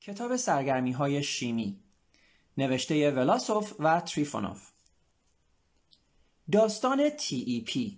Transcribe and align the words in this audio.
کتاب 0.00 0.36
سرگرمی 0.36 0.92
های 0.92 1.22
شیمی 1.22 1.80
نوشته 2.58 3.10
ولاسوف 3.10 3.72
و 3.78 4.00
تریفونوف. 4.00 4.70
داستان 6.52 7.08
TEP 7.08 7.92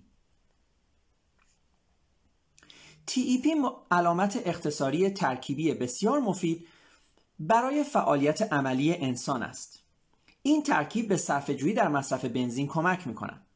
TEP 3.11 3.47
علامت 3.91 4.43
اختصاری 4.47 5.11
ترکیبی 5.11 5.75
بسیار 5.75 6.21
مفید 6.21 6.69
برای 7.39 7.85
فعالیت 7.85 8.53
عملی 8.53 8.95
انسان 8.95 9.43
است. 9.43 9.83
این 10.43 10.63
ترکیب 10.63 11.09
به 11.09 11.17
صرفه‌جویی 11.17 11.75
در 11.75 11.89
مصرف 11.89 12.25
بنزین 12.25 12.67
کمک 12.67 13.07
می 13.07 13.15
کند 13.15 13.47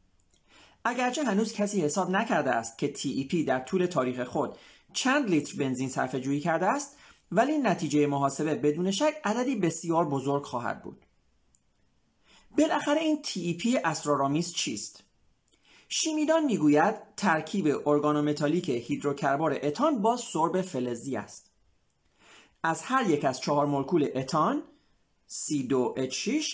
اگرچه 0.84 1.24
هنوز 1.24 1.52
کسی 1.52 1.80
حساب 1.80 2.10
نکرده 2.10 2.50
است 2.50 2.78
که 2.78 2.92
TEP 2.92 3.34
در 3.34 3.60
طول 3.60 3.86
تاریخ 3.86 4.20
خود 4.20 4.58
چند 4.92 5.30
لیتر 5.30 5.58
بنزین 5.58 5.88
صرفه 5.88 6.20
جویی 6.20 6.40
کرده 6.40 6.66
است 6.66 6.96
ولی 7.32 7.58
نتیجه 7.58 8.06
محاسبه 8.06 8.54
بدون 8.54 8.90
شک 8.90 9.14
عددی 9.24 9.56
بسیار 9.56 10.08
بزرگ 10.08 10.42
خواهد 10.42 10.82
بود. 10.82 11.06
بالاخره 12.58 13.00
این 13.00 13.22
TEP 13.22 13.80
اسرارآمیز 13.84 14.52
چیست؟ 14.52 15.04
شیمیدان 15.88 16.44
می‌گوید 16.44 16.94
ترکیب 17.16 17.88
ارگانومتالیک 17.88 18.68
هیدروکربار 18.68 19.58
اتان 19.62 20.02
با 20.02 20.16
سرب 20.16 20.62
فلزی 20.62 21.16
است. 21.16 21.50
از 22.62 22.82
هر 22.82 23.10
یک 23.10 23.24
از 23.24 23.40
چهار 23.40 23.66
مولکول 23.66 24.08
اتان 24.14 24.62
C2H6 25.28 26.44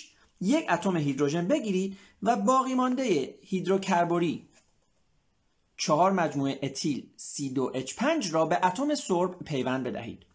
یک 0.41 0.65
اتم 0.69 0.97
هیدروژن 0.97 1.47
بگیرید 1.47 1.97
و 2.23 2.35
باقی 2.35 2.73
مانده 2.73 3.35
هیدروکربوری 3.41 4.47
چهار 5.77 6.11
مجموعه 6.11 6.59
اتیل 6.63 7.09
C2H5 7.17 8.31
را 8.31 8.45
به 8.45 8.65
اتم 8.65 8.95
سرب 8.95 9.39
پیوند 9.39 9.83
بدهید. 9.83 10.25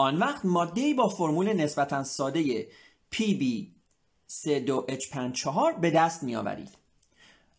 آن 0.00 0.18
وقت 0.18 0.44
ماده 0.44 0.94
با 0.94 1.08
فرمول 1.08 1.52
نسبتا 1.52 2.04
ساده 2.04 2.68
PB 3.14 3.42
C2H54 4.30 5.80
به 5.80 5.90
دست 5.90 6.22
می 6.22 6.36
آورید. 6.36 6.70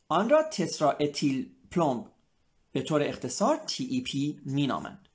آن 0.07 0.29
را 0.29 0.43
تترا 0.43 0.91
اتیل 0.91 1.49
پلومب 1.71 2.05
به 2.71 2.81
طور 2.81 3.03
اختصار 3.03 3.61
TEP 3.67 4.16
می 4.45 4.67
نامند. 4.67 5.09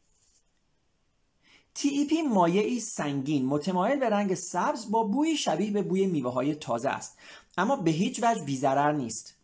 TEP 1.79 2.13
مایعی 2.31 2.81
سنگین 2.81 3.47
متمایل 3.47 3.99
به 3.99 4.09
رنگ 4.09 4.35
سبز 4.35 4.91
با 4.91 5.03
بوی 5.03 5.37
شبیه 5.37 5.71
به 5.71 5.83
بوی 5.83 6.07
میوه 6.07 6.33
های 6.33 6.55
تازه 6.55 6.89
است 6.89 7.19
اما 7.59 7.77
به 7.77 7.91
هیچ 7.91 8.23
وجه 8.23 8.43
بیزرر 8.45 8.93
نیست 8.93 9.35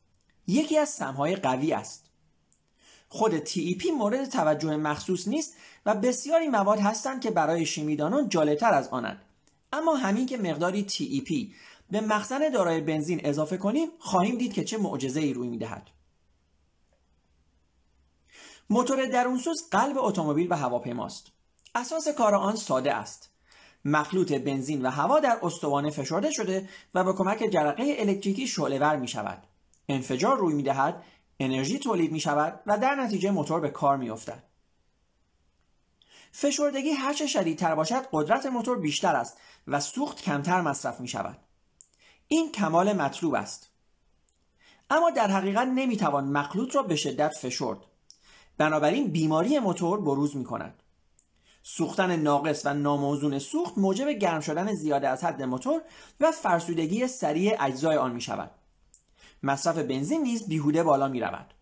یکی 0.47 0.79
از 0.79 0.89
سمهای 0.89 1.37
قوی 1.37 1.73
است 1.73 2.02
خود 3.15 3.45
TEP 3.45 3.87
مورد 3.99 4.25
توجه 4.25 4.77
مخصوص 4.77 5.29
نیست 5.29 5.55
و 5.87 5.95
بسیاری 5.95 6.49
مواد 6.49 6.79
هستند 6.79 7.21
که 7.21 7.31
برای 7.31 7.67
شیمیدانان 7.67 8.29
جالبتر 8.29 8.75
از 8.75 8.89
آنند. 8.89 9.23
اما 9.73 9.97
همین 9.97 10.27
که 10.27 10.37
مقداری 10.37 10.87
TEP 10.89 11.55
به 11.91 12.01
مخزن 12.01 12.49
دارای 12.49 12.81
بنزین 12.81 13.21
اضافه 13.25 13.57
کنیم 13.57 13.89
خواهیم 13.99 14.39
دید 14.39 14.53
که 14.53 14.65
چه 14.65 14.79
معجزه 14.79 15.21
ای 15.21 15.33
روی 15.33 15.49
می‌دهد. 15.49 15.91
موتور 18.71 19.07
درونسوز 19.07 19.69
قلب 19.71 19.99
اتومبیل 19.99 20.53
و 20.53 20.57
هواپیماست. 20.57 21.27
اساس 21.75 22.09
کار 22.09 22.35
آن 22.35 22.57
ساده 22.57 22.95
است. 22.95 23.31
مخلوط 23.85 24.33
بنزین 24.33 24.87
و 24.87 24.91
هوا 24.91 25.21
در 25.21 25.39
استوانه 25.43 25.91
فشرده 25.91 26.31
شده 26.31 26.69
و 26.95 27.05
به 27.05 27.13
کمک 27.13 27.49
جرقه 27.53 27.97
الکتریکی 27.99 28.47
شعلهور 28.47 28.97
می 28.97 29.09
شود 29.09 29.43
انفجار 29.89 30.39
روی 30.39 30.55
می 30.55 30.63
دهد 30.63 31.03
انرژی 31.43 31.79
تولید 31.79 32.12
می 32.12 32.21
شود 32.21 32.61
و 32.67 32.79
در 32.79 32.95
نتیجه 32.95 33.31
موتور 33.31 33.61
به 33.61 33.71
کار 33.71 33.97
می 33.97 34.11
افتد. 34.11 34.43
فشردگی 36.33 36.91
هرچه 36.91 37.27
شدیدتر 37.27 37.75
باشد 37.75 38.07
قدرت 38.12 38.47
موتور 38.47 38.79
بیشتر 38.79 39.17
است 39.17 39.39
و 39.67 39.81
سوخت 39.81 40.23
کمتر 40.23 40.61
مصرف 40.61 41.01
می 41.01 41.09
شود. 41.09 41.39
این 42.29 42.53
کمال 42.53 42.92
مطلوب 42.92 43.35
است. 43.35 43.70
اما 44.91 45.11
در 45.11 45.30
حقیقت 45.30 45.67
نمی 45.67 45.97
توان 45.97 46.25
مخلوط 46.25 46.77
را 46.77 46.83
به 46.83 46.97
شدت 46.97 47.33
فشرد. 47.33 47.79
بنابراین 48.59 49.09
بیماری 49.09 49.59
موتور 49.59 50.01
بروز 50.01 50.36
می 50.36 50.45
کند. 50.45 50.83
سوختن 51.63 52.17
ناقص 52.17 52.67
و 52.67 52.74
ناموزون 52.74 53.39
سوخت 53.39 53.79
موجب 53.79 54.09
گرم 54.09 54.41
شدن 54.41 54.74
زیاده 54.74 55.09
از 55.09 55.24
حد 55.24 55.42
موتور 55.42 55.83
و 56.20 56.33
فرسودگی 56.33 57.07
سریع 57.07 57.57
اجزای 57.61 57.97
آن 57.97 58.13
می 58.13 58.20
شود. 58.20 58.51
مصرف 59.42 59.79
بنزین 59.79 60.23
نیز 60.23 60.48
بیهوده 60.48 60.83
بالا 60.83 61.08
می 61.08 61.20
رود. 61.20 61.55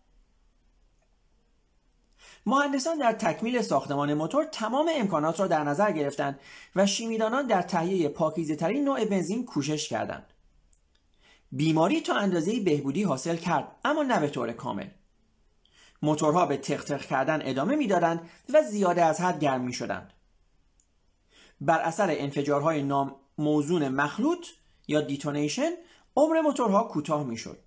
مهندسان 2.45 2.97
در 2.97 3.11
تکمیل 3.11 3.61
ساختمان 3.61 4.13
موتور 4.13 4.45
تمام 4.45 4.89
امکانات 4.95 5.39
را 5.39 5.47
در 5.47 5.63
نظر 5.63 5.91
گرفتند 5.91 6.39
و 6.75 6.85
شیمیدانان 6.85 7.47
در 7.47 7.61
تهیه 7.61 8.09
پاکیزه 8.09 8.55
ترین 8.55 8.83
نوع 8.83 9.05
بنزین 9.05 9.45
کوشش 9.45 9.89
کردند. 9.89 10.33
بیماری 11.51 12.01
تا 12.01 12.15
اندازه 12.15 12.59
بهبودی 12.59 13.03
حاصل 13.03 13.35
کرد 13.35 13.75
اما 13.85 14.03
نه 14.03 14.19
به 14.19 14.29
طور 14.29 14.51
کامل. 14.51 14.87
موتورها 16.01 16.45
به 16.45 16.57
تق‌تق 16.57 17.05
کردن 17.05 17.41
ادامه 17.43 17.75
می‌دادند 17.75 18.29
و 18.53 18.61
زیاده 18.61 19.05
از 19.05 19.21
حد 19.21 19.39
گرم 19.39 19.61
می 19.61 19.73
شدند. 19.73 20.13
بر 21.61 21.79
اثر 21.79 22.07
انفجارهای 22.09 22.83
ناموزون 22.83 23.87
مخلوط 23.87 24.47
یا 24.87 25.01
detonation 25.01 25.71
عمر 26.15 26.41
موتورها 26.41 26.83
کوتاه 26.83 27.23
می‌شد. 27.23 27.59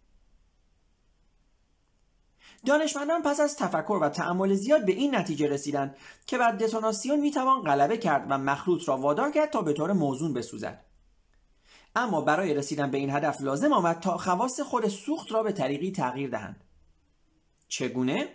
دانشمندان 2.67 3.23
پس 3.23 3.41
از 3.41 3.57
تفکر 3.57 3.99
و 4.03 4.09
تأمل 4.09 4.55
زیاد 4.55 4.85
به 4.85 4.93
این 4.93 5.15
نتیجه 5.15 5.47
رسیدند 5.47 5.97
که 6.27 6.39
بر 6.39 6.53
دتوناسیون 6.53 7.21
می‌توان 7.21 7.63
غلبه 7.63 7.97
کرد 7.97 8.27
و 8.31 8.39
مخلوط 8.39 8.89
را 8.89 8.97
وادار 8.97 9.31
کرد 9.31 9.51
تا 9.51 9.63
به 9.63 9.73
طور 9.73 9.93
موزون 9.93 10.33
بسوزد. 10.33 10.85
اما 11.97 12.21
برای 12.21 12.55
رسیدن 12.55 12.91
به 12.91 12.99
این 12.99 13.11
هدف 13.11 13.41
لازم 13.41 13.73
آمد 13.73 14.01
تا 14.01 14.17
خواص 14.17 14.61
خود 14.61 14.89
سوخت 14.89 15.33
را 15.33 15.43
به 15.43 15.53
طریقی 15.53 15.93
تغییر 15.93 16.31
دهند. 16.31 16.65
چگونه؟ 17.69 18.29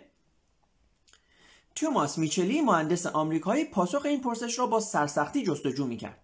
توماس 1.74 2.18
میچلی 2.18 2.60
مهندس 2.60 3.06
آمریکایی 3.06 3.64
پاسخ 3.64 4.04
این 4.04 4.20
پرسش 4.20 4.58
را 4.58 4.66
با 4.66 4.80
سرسختی 4.80 5.42
جستجو 5.42 5.86
می‌کرد. 5.86 6.18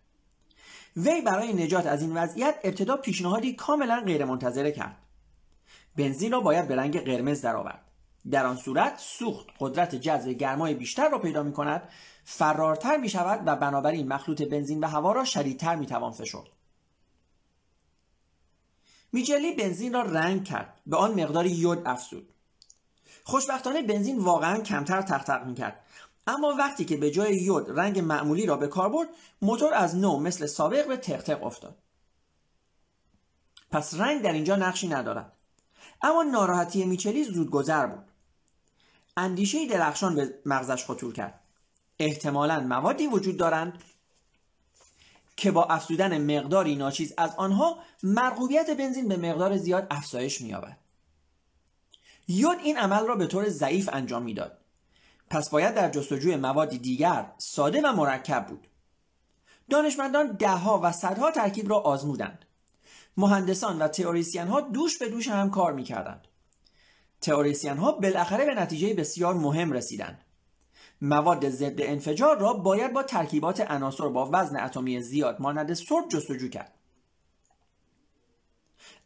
وی 0.96 1.20
برای 1.20 1.52
نجات 1.52 1.86
از 1.86 2.02
این 2.02 2.16
وضعیت 2.16 2.54
ابتدا 2.64 2.96
پیشنهادی 2.96 3.54
کاملا 3.54 4.00
غیرمنتظره 4.00 4.72
کرد. 4.72 4.96
بنزین 5.96 6.32
را 6.32 6.40
باید 6.40 6.68
به 6.68 6.76
رنگ 6.76 7.00
قرمز 7.00 7.42
درآورد. 7.42 7.85
در 8.30 8.46
آن 8.46 8.56
صورت 8.56 8.98
سوخت 8.98 9.46
قدرت 9.60 9.94
جذب 9.94 10.30
گرمای 10.30 10.74
بیشتر 10.74 11.08
را 11.08 11.18
پیدا 11.18 11.42
می 11.42 11.52
کند 11.52 11.88
فرارتر 12.24 12.96
می 12.96 13.08
شود 13.08 13.42
و 13.46 13.56
بنابراین 13.56 14.08
مخلوط 14.08 14.42
بنزین 14.42 14.80
و 14.80 14.86
هوا 14.86 15.12
را 15.12 15.24
شدیدتر 15.24 15.76
می 15.76 15.86
توان 15.86 16.12
فشرد. 16.12 16.48
میجلی 19.12 19.54
بنزین 19.54 19.92
را 19.92 20.02
رنگ 20.02 20.44
کرد 20.44 20.80
به 20.86 20.96
آن 20.96 21.20
مقداری 21.20 21.50
یود 21.50 21.82
افزود. 21.86 22.32
خوشبختانه 23.24 23.82
بنزین 23.82 24.18
واقعا 24.18 24.60
کمتر 24.60 25.02
تختق 25.02 25.46
می 25.46 25.54
کرد 25.54 25.80
اما 26.26 26.54
وقتی 26.58 26.84
که 26.84 26.96
به 26.96 27.10
جای 27.10 27.36
یود 27.36 27.78
رنگ 27.78 27.98
معمولی 27.98 28.46
را 28.46 28.56
به 28.56 28.68
کار 28.68 28.88
برد 28.88 29.08
موتور 29.42 29.74
از 29.74 29.96
نو 29.96 30.20
مثل 30.20 30.46
سابق 30.46 30.88
به 30.88 30.96
تق 30.96 31.44
افتاد. 31.44 31.78
پس 33.70 33.94
رنگ 33.94 34.22
در 34.22 34.32
اینجا 34.32 34.56
نقشی 34.56 34.88
ندارد. 34.88 35.32
اما 36.02 36.22
ناراحتی 36.22 36.84
میچلی 36.84 37.24
زود 37.24 37.50
گذر 37.50 37.86
بود. 37.86 38.15
اندیشه 39.16 39.66
درخشان 39.66 40.14
به 40.14 40.34
مغزش 40.46 40.84
خطور 40.84 41.12
کرد. 41.12 41.40
احتمالا 41.98 42.60
موادی 42.60 43.06
وجود 43.06 43.36
دارند 43.36 43.82
که 45.36 45.50
با 45.50 45.64
افزودن 45.64 46.38
مقداری 46.38 46.74
ناچیز 46.74 47.14
از 47.18 47.34
آنها 47.36 47.78
مرغوبیت 48.02 48.70
بنزین 48.70 49.08
به 49.08 49.16
مقدار 49.16 49.56
زیاد 49.56 49.86
افزایش 49.90 50.40
مییابد. 50.40 50.76
یود 52.28 52.58
این 52.58 52.78
عمل 52.78 53.06
را 53.06 53.16
به 53.16 53.26
طور 53.26 53.48
ضعیف 53.48 53.90
انجام 53.92 54.22
می‌داد. 54.22 54.58
پس 55.30 55.50
باید 55.50 55.74
در 55.74 55.90
جستجوی 55.90 56.36
موادی 56.36 56.78
دیگر 56.78 57.32
ساده 57.38 57.80
و 57.80 57.92
مرکب 57.92 58.46
بود. 58.46 58.66
دانشمندان 59.70 60.32
دهها 60.32 60.80
و 60.82 60.92
صدها 60.92 61.30
ترکیب 61.30 61.70
را 61.70 61.78
آزمودند. 61.78 62.44
مهندسان 63.16 63.78
و 63.78 63.88
تئوریسین 63.88 64.48
ها 64.48 64.60
دوش 64.60 64.98
به 64.98 65.08
دوش 65.08 65.28
هم 65.28 65.50
کار 65.50 65.72
می‌کردند. 65.72 66.25
تئوریسین 67.20 67.76
ها 67.76 67.92
بالاخره 67.92 68.44
به 68.44 68.54
نتیجه 68.54 68.94
بسیار 68.94 69.34
مهم 69.34 69.72
رسیدند 69.72 70.26
مواد 71.00 71.48
ضد 71.48 71.80
انفجار 71.80 72.38
را 72.38 72.52
باید 72.52 72.92
با 72.92 73.02
ترکیبات 73.02 73.60
عناصر 73.60 74.08
با 74.08 74.30
وزن 74.32 74.60
اتمی 74.60 75.00
زیاد 75.00 75.40
مانند 75.40 75.74
سرب 75.74 76.08
جستجو 76.08 76.48
کرد. 76.48 76.74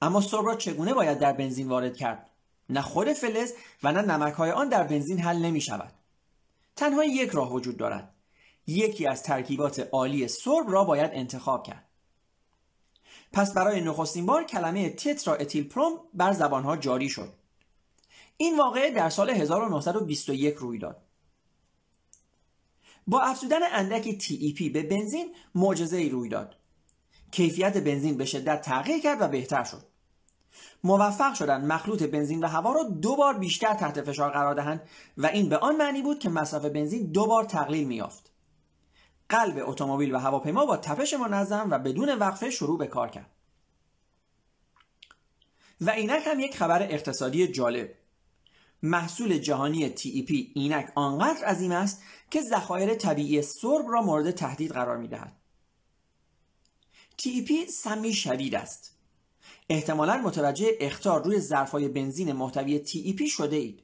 اما 0.03 0.21
سرب 0.21 0.47
را 0.47 0.57
چگونه 0.57 0.95
باید 0.95 1.19
در 1.19 1.33
بنزین 1.33 1.69
وارد 1.69 1.97
کرد؟ 1.97 2.31
نه 2.69 2.83
خود 2.83 3.13
فلز 3.13 3.53
و 3.83 3.93
نه 3.93 4.03
نمک 4.03 4.35
های 4.35 4.51
آن 4.51 4.69
در 4.69 4.83
بنزین 4.83 5.19
حل 5.19 5.37
نمی 5.37 5.61
شود 5.61 5.93
تنها 6.77 7.05
یک 7.05 7.31
راه 7.31 7.53
وجود 7.53 7.77
دارد. 7.77 8.15
یکی 8.67 9.07
از 9.07 9.23
ترکیبات 9.23 9.89
عالی 9.93 10.29
سرب 10.29 10.71
را 10.71 10.85
باید 10.85 11.11
انتخاب 11.15 11.63
کرد. 11.63 11.89
پس 13.33 13.55
برای 13.55 13.81
نخستین 13.81 14.27
بار 14.27 14.45
کلمه 14.45 14.91
تترا 14.91 15.35
اتیل 15.35 15.69
پروم 15.69 15.93
بر 16.15 16.33
زبانها 16.33 16.77
جاری 16.77 17.09
شد. 17.09 17.40
این 18.41 18.59
واقعه 18.59 18.91
در 18.91 19.11
سال 19.11 19.31
1921 19.31 20.55
روی 20.55 20.79
داد. 20.79 21.03
با 23.07 23.21
افزودن 23.21 23.59
اندکی 23.73 24.19
TEP 24.21 24.73
به 24.73 24.83
بنزین 24.83 25.35
معجزه 25.55 25.97
ای 25.97 26.09
روی 26.09 26.29
داد. 26.29 26.57
کیفیت 27.33 27.77
بنزین 27.77 28.17
به 28.17 28.25
شدت 28.25 28.63
تغییر 28.63 29.01
کرد 29.01 29.23
و 29.23 29.29
بهتر 29.29 29.65
شد. 29.65 29.83
موفق 30.85 31.35
شدند 31.35 31.73
مخلوط 31.73 32.03
بنزین 32.03 32.45
و 32.45 32.47
هوا 32.47 32.73
را 32.73 32.83
دو 32.83 33.17
بار 33.17 33.39
بیشتر 33.39 33.75
تحت 33.75 34.03
فشار 34.03 34.31
قرار 34.31 34.55
دهند 34.55 34.89
و 35.17 35.27
این 35.27 35.49
به 35.49 35.57
آن 35.57 35.77
معنی 35.77 36.03
بود 36.03 36.19
که 36.19 36.29
مصرف 36.29 36.65
بنزین 36.65 37.13
دو 37.13 37.27
بار 37.27 37.45
تقلیل 37.45 37.87
میافت 37.87 38.33
قلب 39.29 39.69
اتومبیل 39.69 40.15
و 40.15 40.19
هواپیما 40.19 40.67
با 40.67 40.77
تپش 40.77 41.15
منظم 41.15 41.69
و 41.71 41.79
بدون 41.79 42.19
وقفه 42.19 42.51
شروع 42.51 42.79
به 42.79 42.87
کار 42.87 43.09
کرد. 43.09 43.31
و 45.81 45.91
اینک 45.91 46.23
هم 46.27 46.41
یک 46.41 46.57
خبر 46.57 46.83
اقتصادی 46.83 47.49
جالب. 47.49 48.00
محصول 48.83 49.39
جهانی 49.39 49.91
TEP 49.91 50.33
اینک 50.55 50.93
آنقدر 50.95 51.45
عظیم 51.45 51.73
است 51.73 52.03
که 52.31 52.43
ذخایر 52.43 52.95
طبیعی 52.95 53.43
سرب 53.43 53.85
را 53.89 54.03
مورد 54.03 54.31
تهدید 54.31 54.73
قرار 54.73 54.97
می 54.97 55.09
دهد. 55.09 55.37
TEP 57.23 57.71
سمی 57.71 58.13
شدید 58.13 58.55
است. 58.55 58.97
احتمالا 59.69 60.17
متوجه 60.17 60.77
اختار 60.81 61.25
روی 61.25 61.41
ظرفهای 61.41 61.89
بنزین 61.89 62.33
محتوی 62.33 62.85
TEP 62.85 63.31
شده 63.31 63.57
اید. 63.57 63.83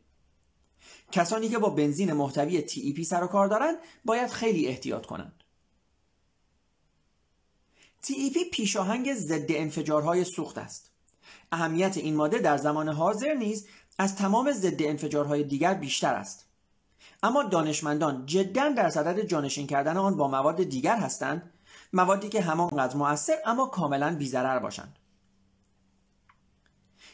کسانی 1.13 1.49
که 1.49 1.59
با 1.59 1.71
بنزین 1.71 2.13
محتوی 2.13 2.63
TEP 2.63 3.03
سر 3.03 3.25
و 3.25 3.27
کار 3.27 3.49
دارند 3.49 3.77
باید 4.05 4.31
خیلی 4.31 4.67
احتیاط 4.67 5.07
کنند. 5.07 5.45
TEP 8.03 8.39
پیشاهنگ 8.53 9.15
ضد 9.15 9.47
انفجارهای 9.49 10.25
سوخت 10.25 10.59
است. 10.59 10.91
اهمیت 11.53 11.97
این 11.97 12.17
ماده 12.17 12.39
در 12.39 12.57
زمان 12.57 12.89
حاضر 12.89 13.35
نیز 13.35 13.67
از 13.99 14.17
تمام 14.17 14.53
ضد 14.53 14.83
انفجارهای 14.83 15.45
دیگر 15.45 15.75
بیشتر 15.75 16.15
است. 16.15 16.47
اما 17.23 17.43
دانشمندان 17.43 18.27
جدا 18.27 18.69
در 18.69 18.91
صدد 18.91 19.21
جانشین 19.21 19.67
کردن 19.67 19.97
آن 19.97 20.17
با 20.17 20.29
مواد 20.29 20.63
دیگر 20.63 20.97
هستند 20.97 21.53
موادی 21.93 22.29
که 22.29 22.41
همانقدر 22.41 22.97
موثر 22.97 23.37
اما 23.47 23.67
کاملا 23.67 24.17
بیزرر 24.17 24.59
باشند. 24.59 24.99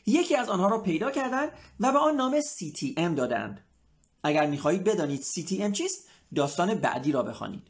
یکی 0.06 0.37
از 0.37 0.49
آنها 0.49 0.69
را 0.69 0.79
پیدا 0.79 1.11
کردند 1.11 1.52
و 1.81 1.93
به 1.93 1.99
آن 1.99 2.17
نام 2.17 2.40
CTM 2.40 3.17
دادند. 3.17 3.64
اگر 4.23 4.46
می‌خواهید 4.46 4.85
بدانید 4.85 5.23
CTM 5.23 5.73
چیست 5.73 6.08
داستان 6.35 6.75
بعدی 6.75 7.12
را 7.12 7.23
بخوانید. 7.23 7.69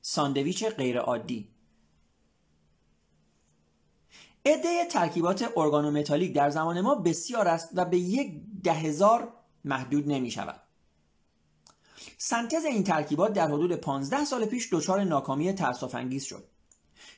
ساندویچ 0.00 0.64
غیرعادی 0.64 1.53
عده 4.46 4.84
ترکیبات 4.84 5.52
ارگانومتالیک 5.56 6.34
در 6.34 6.50
زمان 6.50 6.80
ما 6.80 6.94
بسیار 6.94 7.48
است 7.48 7.70
و 7.74 7.84
به 7.84 7.98
یک 7.98 8.32
ده 8.64 8.72
هزار 8.72 9.32
محدود 9.64 10.08
نمی 10.08 10.30
شود. 10.30 10.60
سنتز 12.18 12.64
این 12.64 12.84
ترکیبات 12.84 13.32
در 13.32 13.46
حدود 13.46 13.72
15 13.72 14.24
سال 14.24 14.44
پیش 14.44 14.68
دچار 14.72 15.04
ناکامی 15.04 15.52
تأسف 15.52 15.94
انگیز 15.94 16.24
شد. 16.24 16.44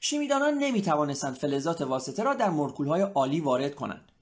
شیمیدانان 0.00 0.54
نمی 0.54 0.82
توانستند 0.82 1.34
فلزات 1.34 1.80
واسطه 1.80 2.22
را 2.22 2.34
در 2.34 2.50
های 2.88 3.02
آلی 3.02 3.40
وارد 3.40 3.74
کنند. 3.74 4.12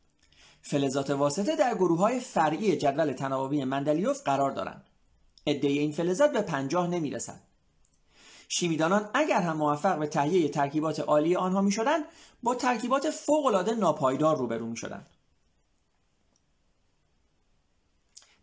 فلزات 0.62 1.10
واسطه 1.10 1.56
در 1.56 1.74
گروه 1.74 1.98
های 1.98 2.20
فرعی 2.20 2.76
جدول 2.76 3.12
تناوبی 3.12 3.64
مندلیوف 3.64 4.22
قرار 4.22 4.50
دارند. 4.50 4.84
عده 5.46 5.68
این 5.68 5.92
فلزات 5.92 6.32
به 6.32 6.42
50 6.42 6.86
نمی 6.86 7.10
رسند. 7.10 7.40
شیمیدانان 8.48 9.10
اگر 9.14 9.40
هم 9.40 9.56
موفق 9.56 9.98
به 9.98 10.06
تهیه 10.06 10.48
ترکیبات 10.48 11.00
عالی 11.00 11.36
آنها 11.36 11.60
می 11.60 11.72
شدند 11.72 12.04
با 12.42 12.54
ترکیبات 12.54 13.10
فوقالعاده 13.10 13.74
ناپایدار 13.74 14.36
روبرو 14.36 14.66
می 14.66 14.76
شدند. 14.76 15.06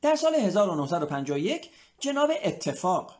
در 0.02 0.16
سال 0.16 0.36
1951 0.36 1.70
جناب 2.00 2.32
اتفاق 2.44 3.16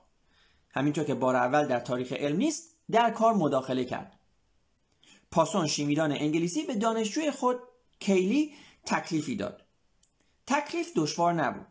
همینطور 0.70 1.04
که 1.04 1.16
بار 1.16 1.36
اول 1.36 1.68
در 1.68 1.80
تاریخ 1.80 2.12
علم 2.14 2.38
نیست 2.38 2.76
در 2.92 3.12
کار 3.12 3.34
مداخله 3.34 3.86
کرد. 3.86 4.20
پاسون 5.32 5.68
شیمیدان 5.68 6.12
انگلیسی 6.12 6.64
به 6.64 6.76
دانشجوی 6.76 7.32
خود 7.32 7.60
کیلی 8.00 8.54
تکلیفی 8.86 9.36
داد. 9.36 9.62
تکلیف 10.48 10.92
دشوار 10.96 11.34
نبود. 11.34 11.68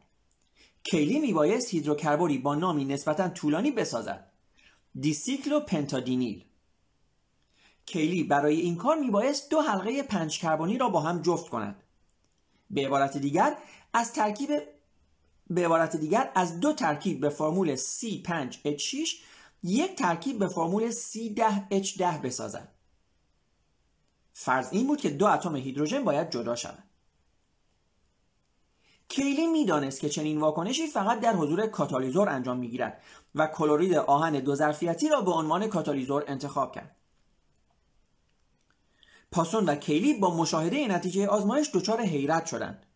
کیلی 0.85 1.19
میبایست 1.19 1.75
هیدروکربوری 1.75 2.39
با 2.39 2.55
نامی 2.55 2.85
نسبتا 2.85 3.29
طولانی 3.29 3.71
بسازد. 3.71 4.30
دیسیکلو 4.95 5.61
پنتادینیل. 5.61 6.45
کیلی 7.87 8.25
برای 8.25 8.61
این 8.61 8.77
کار 8.77 8.97
میبایست 8.99 9.51
دو 9.51 9.61
حلقه 9.61 10.03
پنج 10.03 10.39
کربنی 10.39 10.79
را 10.79 10.89
با 10.89 11.01
هم 11.01 11.23
جفت 11.23 11.49
کند. 11.49 11.83
به 12.71 12.87
عبارت 12.87 13.17
دیگر 13.17 13.57
از 13.93 14.13
ترکیب 14.13 14.51
به 15.51 15.65
عبارت 15.65 15.97
دیگر 15.97 16.31
از 16.35 16.61
دو 16.61 16.73
ترکیب 16.73 17.21
به 17.21 17.29
فرمول 17.29 17.77
C5H6 17.77 19.09
یک 19.63 19.95
ترکیب 19.95 20.39
به 20.39 20.49
فرمول 20.49 20.91
C10H10 20.91 22.03
بسازد. 22.03 22.69
فرض 24.33 24.69
این 24.73 24.87
بود 24.87 25.01
که 25.01 25.11
دو 25.11 25.27
اتم 25.27 25.57
هیدروژن 25.57 26.05
باید 26.05 26.31
جدا 26.31 26.57
شوند 26.57 26.90
کیلی 29.11 29.47
می‌دانست 29.47 30.01
که 30.01 30.09
چنین 30.09 30.41
واکنشی 30.41 30.87
فقط 30.87 31.21
در 31.21 31.37
حضور 31.37 31.67
کاتالیزور 31.67 32.29
انجام 32.29 32.59
می‌گیرد 32.59 33.03
و 33.35 33.47
کلورید 33.47 33.95
آهن 33.95 34.33
دو 34.33 34.55
ظرفیتی 34.55 35.09
را 35.09 35.21
به 35.21 35.31
عنوان 35.31 35.67
کاتالیزور 35.67 36.25
انتخاب 36.29 36.75
کرد. 36.75 36.97
پاسون 39.33 39.65
و 39.65 39.75
کیلی 39.75 40.15
با 40.15 40.37
مشاهده 40.37 40.89
نتیجه 40.89 41.27
آزمایش 41.27 41.71
دچار 41.75 42.01
حیرت 42.01 42.47
شدند. 42.47 42.87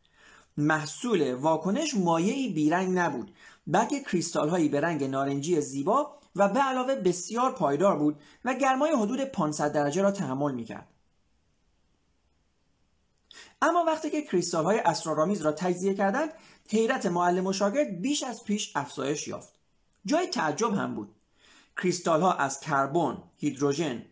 محصول 0.56 1.34
واکنش 1.34 1.94
مایعی 1.94 2.52
بیرنگ 2.52 2.98
نبود 2.98 3.34
بلکه 3.66 4.00
کریستال 4.00 4.48
هایی 4.48 4.68
به 4.68 4.80
رنگ 4.80 5.04
نارنجی 5.04 5.60
زیبا 5.60 6.18
و 6.36 6.48
به 6.48 6.60
علاوه 6.60 6.94
بسیار 6.94 7.52
پایدار 7.52 7.98
بود 7.98 8.20
و 8.44 8.54
گرمای 8.54 8.92
حدود 8.92 9.20
500 9.20 9.72
درجه 9.72 10.02
را 10.02 10.10
تحمل 10.10 10.54
می‌کرد. 10.54 10.93
اما 13.62 13.84
وقتی 13.84 14.10
که 14.10 14.22
کریستال 14.22 14.64
های 14.64 14.78
اسرارآمیز 14.78 15.42
را 15.42 15.52
تجزیه 15.52 15.94
کردند 15.94 16.30
حیرت 16.68 17.06
معلم 17.06 17.46
و 17.46 17.52
شاگرد 17.52 18.00
بیش 18.00 18.22
از 18.22 18.44
پیش 18.44 18.72
افزایش 18.76 19.28
یافت. 19.28 19.52
جای 20.06 20.26
تعجب 20.26 20.74
هم 20.74 20.94
بود. 20.94 21.14
کریستال 21.76 22.20
ها 22.20 22.32
از 22.32 22.60
کربن، 22.60 23.22
هیدروژن 23.36 24.04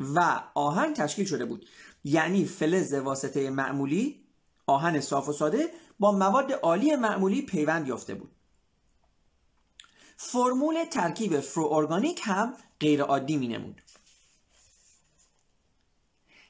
و 0.00 0.40
آهن 0.54 0.94
تشکیل 0.94 1.26
شده 1.26 1.44
بود. 1.44 1.66
یعنی 2.04 2.44
فلز 2.44 2.94
واسطه 2.94 3.50
معمولی 3.50 4.20
آهن 4.66 5.00
صاف 5.00 5.28
و 5.28 5.32
ساده 5.32 5.70
با 6.00 6.12
مواد 6.12 6.52
عالی 6.52 6.96
معمولی 6.96 7.42
پیوند 7.42 7.88
یافته 7.88 8.14
بود. 8.14 8.30
فرمول 10.16 10.84
ترکیب 10.84 11.40
فرو 11.40 11.72
ارگانیک 11.72 12.20
هم 12.24 12.54
غیر 12.80 13.02
عادی 13.02 13.36
می 13.36 13.48
نمود 13.48 13.82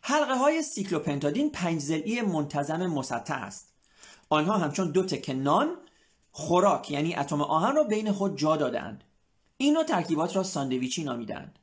حلقه 0.08 0.34
های 0.34 0.62
سیکلوپنتادین 0.62 1.50
پنج 1.50 1.80
زلی 1.80 2.22
منتظم 2.22 2.86
مسطح 2.86 3.34
است. 3.34 3.72
آنها 4.28 4.58
همچون 4.58 4.90
دو 4.90 5.02
تکه 5.02 5.34
نان 5.34 5.76
خوراک 6.32 6.90
یعنی 6.90 7.14
اتم 7.14 7.40
آهن 7.42 7.76
را 7.76 7.84
بین 7.84 8.12
خود 8.12 8.38
جا 8.38 8.56
دادند 8.56 9.04
این 9.56 9.84
ترکیبات 9.84 10.36
را 10.36 10.42
ساندویچی 10.42 11.04
نامیدند 11.04 11.58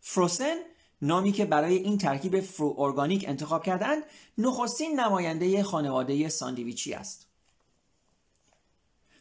فروسن 0.00 0.56
نامی 1.02 1.32
که 1.32 1.44
برای 1.44 1.76
این 1.76 1.98
ترکیب 1.98 2.40
فرو 2.40 2.74
ارگانیک 2.78 3.24
انتخاب 3.28 3.64
کردند 3.64 4.02
نخستین 4.38 5.00
نماینده 5.00 5.62
خانواده 5.62 6.28
ساندویچی 6.28 6.94
است. 6.94 7.27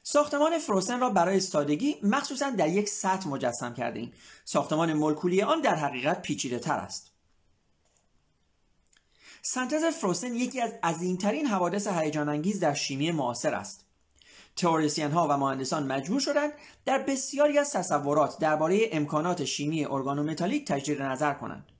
ساختمان 0.10 0.60
فروسن 0.60 1.00
را 1.00 1.10
برای 1.10 1.40
سادگی 1.40 1.96
مخصوصا 2.04 2.50
در 2.50 2.70
یک 2.70 2.90
سطح 2.90 3.30
مجسم 3.30 3.74
کرده 3.74 4.00
ایم. 4.00 4.14
ساختمان 4.46 4.94
مولکولی 4.94 5.42
آن 5.42 5.62
در 5.62 5.76
حقیقت 5.76 6.22
پیچیده 6.22 6.60
تر 6.60 6.78
است. 6.78 7.12
سنتز 9.42 9.84
فروسن 9.84 10.36
یکی 10.36 10.62
از 10.62 10.72
عظیمترین 10.84 11.46
حوادث 11.46 11.88
هیجان 11.88 12.30
انگیز 12.30 12.60
در 12.60 12.74
شیمی 12.74 13.12
معاصر 13.12 13.54
است. 13.54 13.86
تئوریسین 14.56 15.12
ها 15.12 15.28
و 15.28 15.38
مهندسان 15.38 15.88
مجبور 15.88 16.20
شدند 16.20 16.52
در 16.86 16.98
بسیاری 16.98 17.58
از 17.58 17.72
تصورات 17.72 18.40
درباره 18.40 18.90
امکانات 18.92 19.46
شیمی 19.46 19.86
ارگانومتالیک 19.86 20.68
تجدید 20.68 21.02
نظر 21.02 21.34
کنند. 21.34 21.72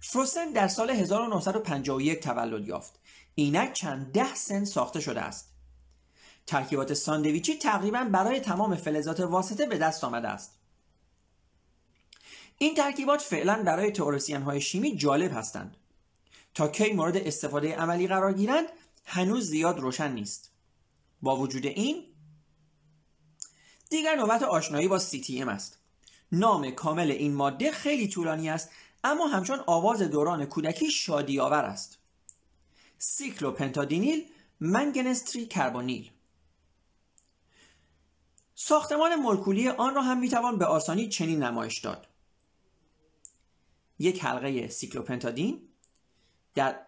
فروسن 0.00 0.52
در 0.52 0.68
سال 0.68 0.90
1951 0.90 2.20
تولد 2.20 2.68
یافت. 2.68 3.00
اینک 3.34 3.72
چند 3.72 4.12
ده 4.12 4.34
سن 4.34 4.64
ساخته 4.64 5.00
شده 5.00 5.20
است. 5.20 5.57
ترکیبات 6.48 6.94
ساندویچی 6.94 7.54
تقریبا 7.54 8.04
برای 8.04 8.40
تمام 8.40 8.74
فلزات 8.76 9.20
واسطه 9.20 9.66
به 9.66 9.78
دست 9.78 10.04
آمده 10.04 10.28
است. 10.28 10.58
این 12.58 12.74
ترکیبات 12.74 13.22
فعلا 13.22 13.62
برای 13.62 13.92
تئوریسین 13.92 14.42
های 14.42 14.60
شیمی 14.60 14.96
جالب 14.96 15.32
هستند. 15.32 15.76
تا 16.54 16.68
کی 16.68 16.92
مورد 16.92 17.16
استفاده 17.16 17.76
عملی 17.76 18.06
قرار 18.06 18.32
گیرند 18.32 18.66
هنوز 19.04 19.50
زیاد 19.50 19.78
روشن 19.78 20.12
نیست. 20.12 20.50
با 21.22 21.36
وجود 21.36 21.66
این 21.66 22.04
دیگر 23.90 24.16
نوبت 24.16 24.42
آشنایی 24.42 24.88
با 24.88 24.98
CTM 24.98 25.48
است. 25.48 25.78
نام 26.32 26.70
کامل 26.70 27.10
این 27.10 27.34
ماده 27.34 27.70
خیلی 27.70 28.08
طولانی 28.08 28.50
است 28.50 28.70
اما 29.04 29.26
همچون 29.26 29.60
آواز 29.66 30.02
دوران 30.02 30.44
کودکی 30.44 30.90
شادی 30.90 31.40
آور 31.40 31.64
است. 31.64 31.98
سیکلوپنتادینیل 32.98 34.24
منگنز 34.60 35.14
تری 35.14 35.46
کربونیل. 35.46 36.10
ساختمان 38.60 39.14
مولکولی 39.14 39.68
آن 39.68 39.94
را 39.94 40.02
هم 40.02 40.18
می‌توان 40.18 40.58
به 40.58 40.64
آسانی 40.64 41.08
چنین 41.08 41.42
نمایش 41.42 41.78
داد. 41.78 42.06
یک 43.98 44.24
حلقه 44.24 44.68
سیکلوپنتادین 44.68 45.68
در, 46.54 46.86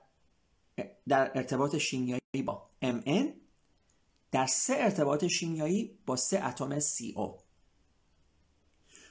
در 1.08 1.38
ارتباط 1.38 1.76
شیمیایی 1.76 2.42
با 2.44 2.70
MN 2.84 3.26
در 4.32 4.46
سه 4.46 4.74
ارتباط 4.78 5.24
شیمیایی 5.24 5.98
با 6.06 6.16
سه 6.16 6.44
اتم 6.44 6.80
CO 6.80 7.42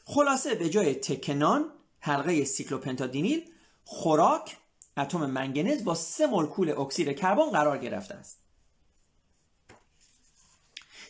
خلاصه 0.06 0.56
به 0.56 0.70
جای 0.70 0.96
تکه 0.96 1.48
نان 1.48 1.74
حلقه 2.00 2.46
سیکلوپنتادینیل 2.46 3.52
خوراک 3.84 4.58
اتم 4.98 5.26
منگنز 5.26 5.84
با 5.84 5.96
سه 5.96 6.28
مولکول 6.28 6.70
اکسید 6.70 7.20
کربن 7.20 7.50
قرار 7.50 7.78
گرفته 7.78 8.14
است. 8.14 8.42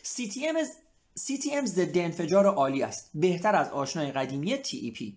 CTM 0.04 0.56
CTM 1.18 1.64
ضد 1.64 1.98
انفجار 1.98 2.46
عالی 2.46 2.82
است 2.82 3.10
بهتر 3.14 3.56
از 3.56 3.68
آشنای 3.68 4.12
قدیمی 4.12 4.56
TEP 4.56 5.12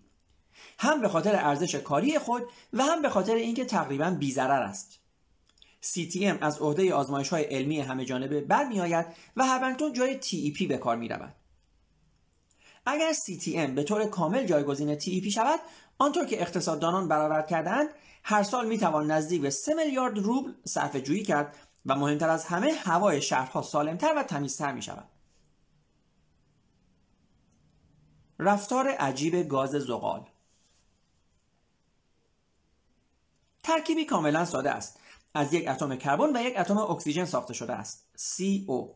هم 0.79 1.01
به 1.01 1.09
خاطر 1.09 1.35
ارزش 1.35 1.75
کاری 1.75 2.19
خود 2.19 2.43
و 2.73 2.83
هم 2.83 3.01
به 3.01 3.09
خاطر 3.09 3.35
اینکه 3.35 3.65
تقریبا 3.65 4.09
بیزرر 4.09 4.61
است 4.61 4.99
CTM 5.83 6.37
از 6.41 6.59
عهده 6.59 6.93
آزمایش 6.93 7.29
های 7.29 7.43
علمی 7.43 7.79
همه 7.79 8.05
جانبه 8.05 8.41
برمیآید 8.41 9.05
و 9.37 9.45
هبنگتون 9.45 9.93
جای 9.93 10.19
TEP 10.21 10.67
به 10.67 10.77
کار 10.77 10.95
می 10.95 11.07
رود. 11.07 11.35
اگر 12.85 13.13
CTM 13.13 13.69
به 13.69 13.83
طور 13.83 14.05
کامل 14.05 14.45
جایگزین 14.45 14.99
TEP 14.99 15.29
شود 15.29 15.59
آنطور 15.97 16.25
که 16.25 16.41
اقتصاددانان 16.41 17.07
برآورد 17.07 17.47
کردند 17.47 17.89
هر 18.23 18.43
سال 18.43 18.67
می 18.67 18.77
توان 18.77 19.11
نزدیک 19.11 19.41
به 19.41 19.49
3 19.49 19.73
میلیارد 19.73 20.17
روبل 20.17 20.51
صرفه 20.65 21.01
جویی 21.01 21.23
کرد 21.23 21.55
و 21.85 21.95
مهمتر 21.95 22.29
از 22.29 22.45
همه 22.45 22.71
هوای 22.71 23.21
شهرها 23.21 23.61
سالمتر 23.61 24.13
و 24.17 24.23
تمیزتر 24.23 24.71
می 24.71 24.81
شود. 24.81 25.09
رفتار 28.39 28.87
عجیب 28.87 29.35
گاز 29.35 29.69
زغال. 29.69 30.25
ترکیبی 33.63 34.05
کاملا 34.05 34.45
ساده 34.45 34.71
است. 34.71 34.99
از 35.33 35.53
یک 35.53 35.67
اتم 35.67 35.95
کربن 35.95 36.37
و 36.37 36.41
یک 36.41 36.53
اتم 36.57 36.77
اکسیژن 36.77 37.25
ساخته 37.25 37.53
شده 37.53 37.73
است. 37.73 38.07
CO 38.17 38.89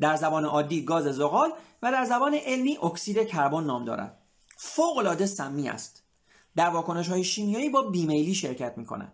در 0.00 0.16
زبان 0.16 0.44
عادی 0.44 0.84
گاز 0.84 1.04
زغال 1.04 1.52
و 1.82 1.92
در 1.92 2.04
زبان 2.04 2.34
علمی 2.34 2.78
اکسید 2.82 3.26
کربن 3.26 3.64
نام 3.64 3.84
دارد. 3.84 4.18
فوق 4.56 4.96
العاده 4.96 5.26
سمی 5.26 5.68
است. 5.68 6.02
در 6.56 6.68
واکنش 6.70 7.08
های 7.08 7.24
شیمیایی 7.24 7.68
با 7.68 7.82
بیمیلی 7.82 8.34
شرکت 8.34 8.78
می 8.78 8.86
کند 8.86 9.12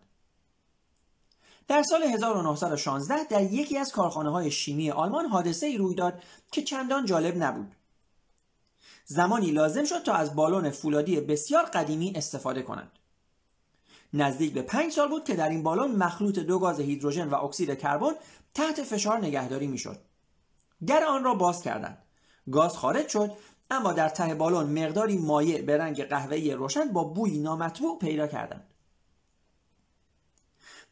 در 1.68 1.82
سال 1.82 2.02
1916 2.02 3.24
در 3.24 3.42
یکی 3.42 3.78
از 3.78 3.92
کارخانه 3.92 4.30
های 4.30 4.50
شیمی 4.50 4.90
آلمان 4.90 5.26
حادثه 5.26 5.66
ای 5.66 5.76
روی 5.76 5.94
داد 5.94 6.22
که 6.52 6.62
چندان 6.62 7.06
جالب 7.06 7.42
نبود. 7.42 7.76
زمانی 9.04 9.50
لازم 9.50 9.84
شد 9.84 10.02
تا 10.02 10.12
از 10.12 10.34
بالون 10.34 10.70
فولادی 10.70 11.20
بسیار 11.20 11.64
قدیمی 11.64 12.12
استفاده 12.16 12.62
کنند. 12.62 12.92
نزدیک 14.14 14.52
به 14.52 14.62
پنج 14.62 14.92
سال 14.92 15.08
بود 15.08 15.24
که 15.24 15.34
در 15.34 15.48
این 15.48 15.62
بالون 15.62 15.96
مخلوط 15.96 16.38
دو 16.38 16.58
گاز 16.58 16.80
هیدروژن 16.80 17.28
و 17.28 17.34
اکسید 17.34 17.78
کربن 17.78 18.12
تحت 18.54 18.82
فشار 18.82 19.18
نگهداری 19.18 19.66
می‌شد. 19.66 19.98
در 20.86 21.04
آن 21.04 21.24
را 21.24 21.34
باز 21.34 21.62
کردند. 21.62 21.98
گاز 22.50 22.76
خارج 22.76 23.08
شد 23.08 23.32
اما 23.70 23.92
در 23.92 24.08
ته 24.08 24.34
بالون 24.34 24.84
مقداری 24.84 25.18
مایع 25.18 25.62
به 25.62 25.78
رنگ 25.78 26.02
قهوه‌ای 26.02 26.54
روشن 26.54 26.92
با 26.92 27.04
بوی 27.04 27.38
نامطبوع 27.38 27.98
پیدا 27.98 28.26
کردند. 28.26 28.66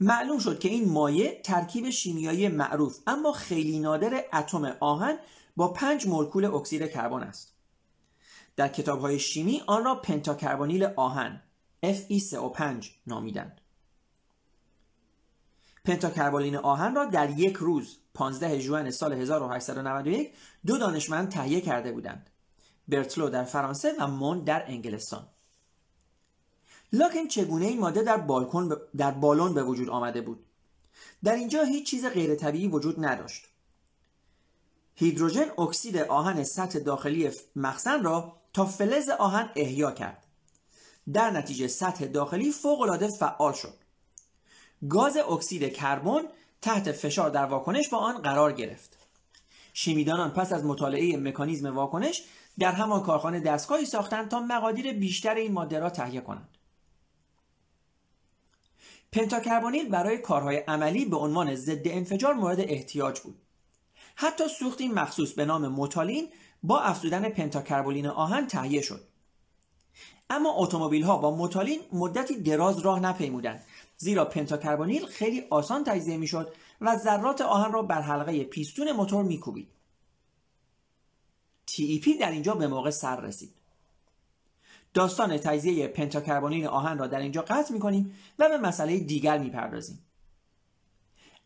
معلوم 0.01 0.39
شد 0.39 0.59
که 0.59 0.69
این 0.69 0.89
مایع 0.89 1.41
ترکیب 1.43 1.91
شیمیایی 1.91 2.49
معروف 2.49 2.99
اما 3.07 3.33
خیلی 3.33 3.79
نادر 3.79 4.25
اتم 4.33 4.65
آهن 4.81 5.19
با 5.57 5.69
پنج 5.69 6.07
مولکول 6.07 6.45
اکسید 6.45 6.91
کربن 6.91 7.23
است. 7.23 7.60
در 8.57 8.69
کتاب 8.69 9.01
های 9.01 9.19
شیمی 9.19 9.63
آن 9.67 9.85
را 9.85 9.95
پنتاکربونیل 9.95 10.85
آهن 10.85 11.43
Fe35 11.87 12.87
نامیدند. 13.07 13.61
پنتاکربولین 15.85 16.57
آهن 16.57 16.95
را 16.95 17.05
در 17.05 17.31
یک 17.31 17.57
روز 17.57 17.97
15 18.15 18.59
ژوئن 18.59 18.91
سال 18.91 19.13
1891 19.13 20.33
دو 20.67 20.79
دانشمند 20.79 21.29
تهیه 21.29 21.61
کرده 21.61 21.93
بودند. 21.93 22.31
برتلو 22.89 23.31
در 23.31 23.45
فرانسه 23.45 23.95
و 23.99 24.07
مون 24.07 24.45
در 24.45 24.65
انگلستان. 24.67 25.27
لاکن 26.93 27.29
چگونه 27.29 27.67
این 27.67 27.81
ماده 27.81 28.03
در 28.03 28.17
بالکن 28.17 28.77
در 28.97 29.11
بالون 29.11 29.55
به 29.55 29.63
وجود 29.63 29.89
آمده 29.89 30.21
بود؟ 30.21 30.47
در 31.25 31.35
اینجا 31.35 31.63
هیچ 31.63 31.91
چیز 31.91 32.07
غیر 32.07 32.35
طبیعی 32.35 32.69
وجود 32.69 33.05
نداشت. 33.05 33.45
هیدروژن 34.95 35.51
اکسید 35.59 35.97
آهن 35.97 36.45
سطح 36.45 36.79
داخلی 36.79 37.31
مخزن 37.57 38.03
را 38.03 38.40
تا 38.53 38.65
فلز 38.65 39.09
آهن 39.09 39.51
احیا 39.57 39.93
کرد. 39.93 40.27
در 41.13 41.31
نتیجه 41.31 41.69
سطح 41.69 42.07
داخلی 42.07 42.51
فوقالعاده 42.51 43.09
فعال 43.09 43.53
شد. 43.53 43.75
گاز 44.89 45.17
اکسید 45.17 45.73
کربن 45.73 46.23
تحت 46.63 46.93
فشار 46.93 47.31
در 47.31 47.45
واکنش 47.45 47.89
با 47.89 47.99
آن 47.99 48.23
قرار 48.23 48.53
گرفت. 48.53 48.97
شیمیدانان 49.73 50.31
پس 50.31 50.53
از 50.53 50.65
مطالعه 50.65 51.17
مکانیزم 51.17 51.77
واکنش 51.77 52.23
در 52.59 52.73
همان 52.73 53.03
کارخانه 53.03 53.41
دستگاهی 53.41 53.87
ساختند 53.87 54.29
تا 54.29 54.41
مقادیر 54.41 54.93
بیشتر 54.93 55.35
این 55.35 55.53
ماده 55.53 55.79
را 55.79 55.91
تهیه 55.91 56.21
کنند. 56.21 56.49
پنتاکربونیل 59.13 59.89
برای 59.89 60.19
کارهای 60.19 60.57
عملی 60.57 61.05
به 61.05 61.17
عنوان 61.17 61.55
ضد 61.55 61.89
انفجار 61.89 62.35
مورد 62.35 62.61
احتیاج 62.61 63.21
بود. 63.21 63.39
حتی 64.15 64.45
سوختی 64.49 64.89
مخصوص 64.89 65.33
به 65.33 65.45
نام 65.45 65.69
موتالین 65.69 66.29
با 66.63 66.81
افزودن 66.81 67.29
پنتاکربونیل 67.29 68.07
آهن 68.07 68.47
تهیه 68.47 68.81
شد. 68.81 69.05
اما 70.31 70.55
اتومبیل 70.57 71.03
ها 71.03 71.19
با 71.19 71.31
موتالین 71.31 71.81
مدتی 71.93 72.41
دراز 72.41 72.79
راه 72.79 73.01
نپیمودند. 73.01 73.65
زیرا 73.97 74.25
پنتاکربونیل 74.25 75.07
خیلی 75.07 75.45
آسان 75.51 75.85
تجزیه 75.85 76.17
می‌شد 76.17 76.55
و 76.81 76.97
ذرات 76.97 77.41
آهن 77.41 77.73
را 77.73 77.83
بر 77.83 78.01
حلقه 78.01 78.45
پیستون 78.45 78.93
موتور 78.93 79.25
میکوبید. 79.25 79.69
TEP 81.71 82.21
در 82.21 82.31
اینجا 82.31 82.55
به 82.55 82.67
موقع 82.67 82.91
سر 82.91 83.21
رسید. 83.21 83.55
داستان 84.95 85.37
تجزیه 85.37 85.89
پنتاکربونیل 85.89 86.67
آهن 86.67 86.99
را 86.99 87.07
در 87.07 87.21
اینجا 87.21 87.43
قطع 87.43 87.73
می‌کنیم 87.73 88.17
و 88.39 88.49
به 88.49 88.59
مسئله 88.59 88.99
دیگر 88.99 89.39
می‌پردازیم. 89.39 90.07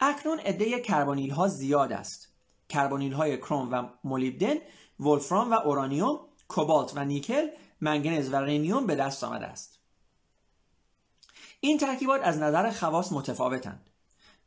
اکنون 0.01 0.39
عده 0.39 0.81
کربونیل 0.81 1.31
ها 1.31 1.49
زیاد 1.49 1.93
است. 1.93 2.29
کربونیل 2.69 3.13
های 3.13 3.37
کروم 3.37 3.73
و 3.73 3.89
مولیبدن 4.05 4.55
ولفرام 5.01 5.51
و 5.51 5.55
اورانیوم 5.55 6.21
کوبالت 6.49 6.97
و 6.97 7.05
نیکل 7.05 7.49
منگنز 7.81 8.29
و 8.29 8.37
رنیوم 8.37 8.87
به 8.87 8.95
دست 8.95 9.25
آمده 9.25 9.47
است. 9.47 9.79
این 11.61 11.79
ترکیبات 11.79 12.21
از 12.25 12.39
نظر 12.39 12.71
خواص 12.71 13.13
متفاوتند. 13.13 13.91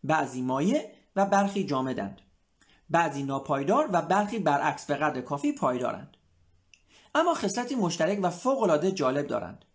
بعضی 0.04 0.42
مایع 0.42 0.92
و 1.16 1.25
برخی 1.25 1.66
جامدند. 1.66 2.22
بعضی 2.89 3.24
ناپایدار 3.24 3.89
و 3.94 4.01
برخی 4.01 4.39
برعکس 4.39 4.86
به 4.86 4.96
قدر 4.96 5.22
کافی 5.22 5.51
پایدارند. 5.51 6.18
اما 7.16 7.34
خصلتی 7.34 7.75
مشترک 7.75 8.20
و 8.24 8.30
فوقالعاده 8.30 8.92
جالب 8.92 9.27
دارند. 9.27 9.66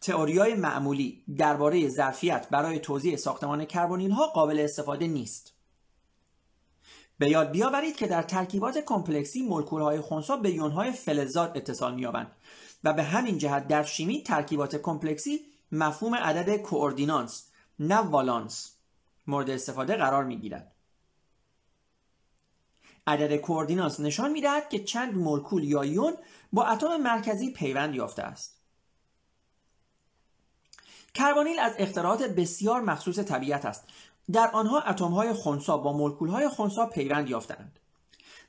تئوریای 0.00 0.54
معمولی 0.54 1.24
درباره 1.38 1.88
ظرفیت 1.88 2.48
برای 2.50 2.78
توضیح 2.78 3.16
ساختمان 3.16 3.64
کربونیل 3.64 4.10
ها 4.10 4.26
قابل 4.26 4.60
استفاده 4.60 5.06
نیست. 5.06 5.54
به 7.18 7.28
یاد 7.30 7.50
بیاورید 7.50 7.96
که 7.96 8.06
در 8.06 8.22
ترکیبات 8.22 8.78
کمپلکسی 8.78 9.42
مولکول 9.42 9.82
های 9.82 10.00
خنثی 10.00 10.36
به 10.42 10.50
یون 10.50 10.70
های 10.70 10.92
فلزات 10.92 11.56
اتصال 11.56 11.94
می‌یابند 11.94 12.32
و 12.84 12.92
به 12.92 13.02
همین 13.02 13.38
جهت 13.38 13.68
در 13.68 13.82
شیمی 13.82 14.22
ترکیبات 14.22 14.76
کمپلکسی 14.76 15.40
مفهوم 15.72 16.14
عدد 16.14 16.56
کوردینانس 16.56 17.50
نه 17.78 17.96
والانس 17.96 18.76
مورد 19.26 19.50
استفاده 19.50 19.96
قرار 19.96 20.24
می 20.24 20.36
گیرد. 20.36 20.72
عدد 23.06 23.36
کوردینانس 23.36 24.00
نشان 24.00 24.32
می 24.32 24.40
دهد 24.40 24.68
که 24.68 24.84
چند 24.84 25.16
مولکول 25.16 25.64
یا 25.64 25.84
یون 25.84 26.16
با 26.52 26.64
اتم 26.66 26.96
مرکزی 26.96 27.52
پیوند 27.52 27.94
یافته 27.94 28.22
است. 28.22 28.60
کربونیل 31.14 31.58
از 31.58 31.72
اختراعات 31.78 32.22
بسیار 32.22 32.80
مخصوص 32.80 33.18
طبیعت 33.18 33.64
است. 33.64 33.84
در 34.32 34.50
آنها 34.50 34.80
اتم 34.80 35.10
های 35.10 35.32
خونسا 35.32 35.76
با 35.76 35.92
مولکول 35.92 36.28
های 36.28 36.48
خونسا 36.48 36.86
پیوند 36.86 37.30
یافتند. 37.30 37.78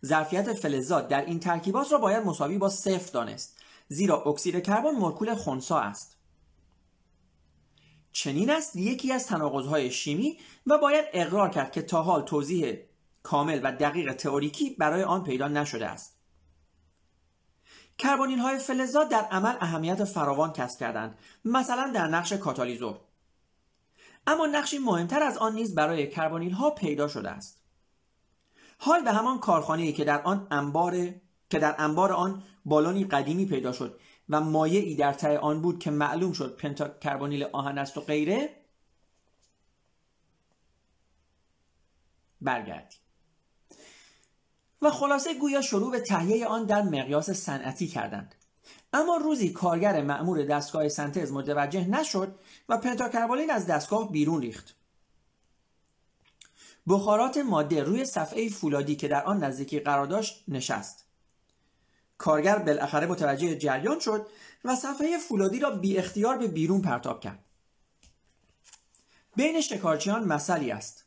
ظرفیت 0.05 0.53
فلزات 0.53 1.07
در 1.07 1.25
این 1.25 1.39
ترکیبات 1.39 1.91
را 1.91 1.97
باید 1.97 2.25
مساوی 2.25 2.57
با 2.57 2.69
صفر 2.69 3.11
دانست 3.11 3.57
زیرا 3.87 4.21
اکسید 4.21 4.63
کربن 4.63 4.91
مولکول 4.91 5.35
خونسا 5.35 5.79
است. 5.79 6.17
چنین 8.11 8.49
است 8.49 8.75
یکی 8.75 9.13
از 9.13 9.27
تناقض‌های 9.27 9.91
شیمی 9.91 10.39
و 10.67 10.77
باید 10.77 11.05
اقرار 11.13 11.49
کرد 11.49 11.71
که 11.71 11.81
تا 11.81 12.03
حال 12.03 12.21
توضیح 12.21 12.77
کامل 13.23 13.61
و 13.63 13.71
دقیق 13.71 14.13
تئوریکی 14.13 14.69
برای 14.69 15.03
آن 15.03 15.23
پیدا 15.23 15.47
نشده 15.47 15.87
است. 15.87 16.15
کربونیل 17.97 18.39
های 18.39 18.57
فلزات 18.57 19.09
در 19.09 19.21
عمل 19.21 19.55
اهمیت 19.59 20.03
فراوان 20.03 20.53
کسب 20.53 20.79
کردند 20.79 21.17
مثلا 21.45 21.91
در 21.95 22.07
نقش 22.07 22.33
کاتالیزور. 22.33 22.99
اما 24.27 24.45
نقشی 24.45 24.77
مهمتر 24.77 25.23
از 25.23 25.37
آن 25.37 25.55
نیز 25.55 25.75
برای 25.75 26.07
کربانیل 26.07 26.51
ها 26.51 26.69
پیدا 26.69 27.07
شده 27.07 27.29
است. 27.29 27.61
حال 28.77 29.03
به 29.03 29.11
همان 29.11 29.39
کارخانه‌ای 29.39 29.93
که 29.93 30.03
در 30.03 30.21
آن 30.21 30.47
انبار 30.51 30.93
که 31.49 31.59
در 31.59 31.75
انبار 31.77 32.11
آن 32.11 32.43
بالونی 32.65 33.05
قدیمی 33.05 33.45
پیدا 33.45 33.71
شد 33.71 33.99
و 34.29 34.41
مایعی 34.41 34.95
در 34.95 35.13
ته 35.13 35.37
آن 35.37 35.61
بود 35.61 35.79
که 35.79 35.91
معلوم 35.91 36.33
شد 36.33 36.57
پنتا 36.57 36.89
کربانیل 36.89 37.43
آهن 37.43 37.77
است 37.77 37.97
و 37.97 38.01
غیره 38.01 38.65
برگردیم. 42.41 42.99
و 44.81 44.91
خلاصه 44.91 45.39
گویا 45.39 45.61
شروع 45.61 45.91
به 45.91 45.99
تهیه 45.99 46.47
آن 46.47 46.65
در 46.65 46.81
مقیاس 46.81 47.31
صنعتی 47.31 47.87
کردند. 47.87 48.35
اما 48.93 49.17
روزی 49.17 49.49
کارگر 49.49 50.01
مأمور 50.01 50.43
دستگاه 50.43 50.89
سنتز 50.89 51.31
متوجه 51.31 51.87
نشد 51.87 52.35
و 52.69 52.77
پنتاکربالین 52.77 53.51
از 53.51 53.67
دستگاه 53.67 54.11
بیرون 54.11 54.41
ریخت. 54.41 54.75
بخارات 56.87 57.37
ماده 57.37 57.83
روی 57.83 58.05
صفحه 58.05 58.49
فولادی 58.49 58.95
که 58.95 59.07
در 59.07 59.23
آن 59.23 59.43
نزدیکی 59.43 59.79
قرار 59.79 60.05
داشت 60.05 60.43
نشست. 60.47 61.05
کارگر 62.17 62.57
بالاخره 62.57 63.07
متوجه 63.07 63.57
جریان 63.57 63.99
شد 63.99 64.27
و 64.65 64.75
صفحه 64.75 65.17
فولادی 65.17 65.59
را 65.59 65.71
بی 65.71 65.97
اختیار 65.97 66.37
به 66.37 66.47
بیرون 66.47 66.81
پرتاب 66.81 67.19
کرد. 67.19 67.45
بین 69.35 69.61
شکارچیان 69.61 70.23
مسئله 70.23 70.73
است. 70.73 71.05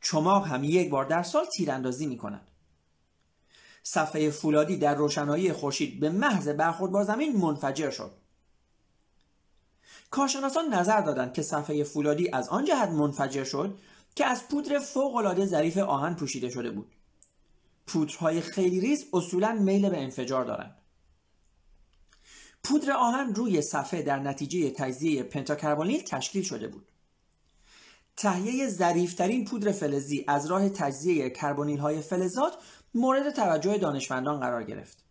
چماق 0.00 0.46
هم 0.46 0.64
یک 0.64 0.90
بار 0.90 1.04
در 1.04 1.22
سال 1.22 1.46
تیراندازی 1.56 2.06
می 2.06 2.16
کند 2.16 2.50
صفحه 3.86 4.30
فولادی 4.30 4.76
در 4.76 4.94
روشنایی 4.94 5.52
خورشید 5.52 6.00
به 6.00 6.10
محض 6.10 6.48
برخورد 6.48 6.92
با 6.92 7.04
زمین 7.04 7.36
منفجر 7.36 7.90
شد. 7.90 8.12
کارشناسان 10.10 10.74
نظر 10.74 11.00
دادند 11.00 11.32
که 11.32 11.42
صفحه 11.42 11.84
فولادی 11.84 12.30
از 12.32 12.48
آن 12.48 12.64
جهت 12.64 12.88
منفجر 12.88 13.44
شد 13.44 13.78
که 14.14 14.26
از 14.26 14.48
پودر 14.48 14.78
فوقالعاده 14.78 15.46
ظریف 15.46 15.78
آهن 15.78 16.14
پوشیده 16.14 16.50
شده 16.50 16.70
بود. 16.70 16.92
پودرهای 17.86 18.40
خیلی 18.40 18.80
ریز 18.80 19.04
اصولا 19.12 19.52
میل 19.52 19.88
به 19.88 20.02
انفجار 20.02 20.44
دارند. 20.44 20.76
پودر 22.64 22.92
آهن 22.92 23.34
روی 23.34 23.62
صفحه 23.62 24.02
در 24.02 24.18
نتیجه 24.18 24.70
تجزیه 24.70 25.22
پنتاکربونیل 25.22 26.02
تشکیل 26.02 26.42
شده 26.42 26.68
بود. 26.68 26.88
تهیه 28.16 28.68
ظریفترین 28.68 29.44
پودر 29.44 29.72
فلزی 29.72 30.24
از 30.28 30.46
راه 30.46 30.68
تجزیه 30.68 31.30
کربونیل 31.30 31.78
های 31.78 32.00
فلزات 32.00 32.54
مورد 32.94 33.30
توجه 33.30 33.78
دانشمندان 33.78 34.40
قرار 34.40 34.64
گرفت. 34.64 35.04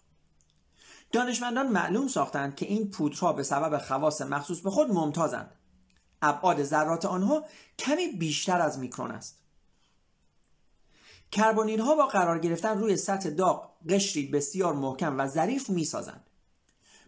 دانشمندان 1.12 1.68
معلوم 1.68 2.08
ساختند 2.08 2.56
که 2.56 2.66
این 2.66 2.92
پودرها 2.92 3.34
به 3.34 3.44
سبب 3.44 3.78
خواص 3.78 4.22
مخصوص 4.22 4.62
به 4.62 4.70
خود 4.70 4.92
ممتازند. 4.92 5.52
ابعاد 6.22 6.64
ذرات 6.64 7.06
آنها 7.06 7.46
کمی 7.80 8.08
بیشتر 8.08 8.62
از 8.62 8.80
میکرون 8.80 9.12
است. 9.12 9.40
کربونیل 11.32 11.80
ها 11.80 11.96
با 11.96 12.08
قرار 12.08 12.40
گرفتن 12.40 12.78
روی 12.78 12.98
سطح 12.98 13.30
داغ 13.30 13.72
قشری 13.90 14.28
بسیار 14.28 14.74
محکم 14.74 15.20
و 15.20 15.28
ظریف 15.28 15.70
می 15.70 15.86
سازند. 15.86 16.30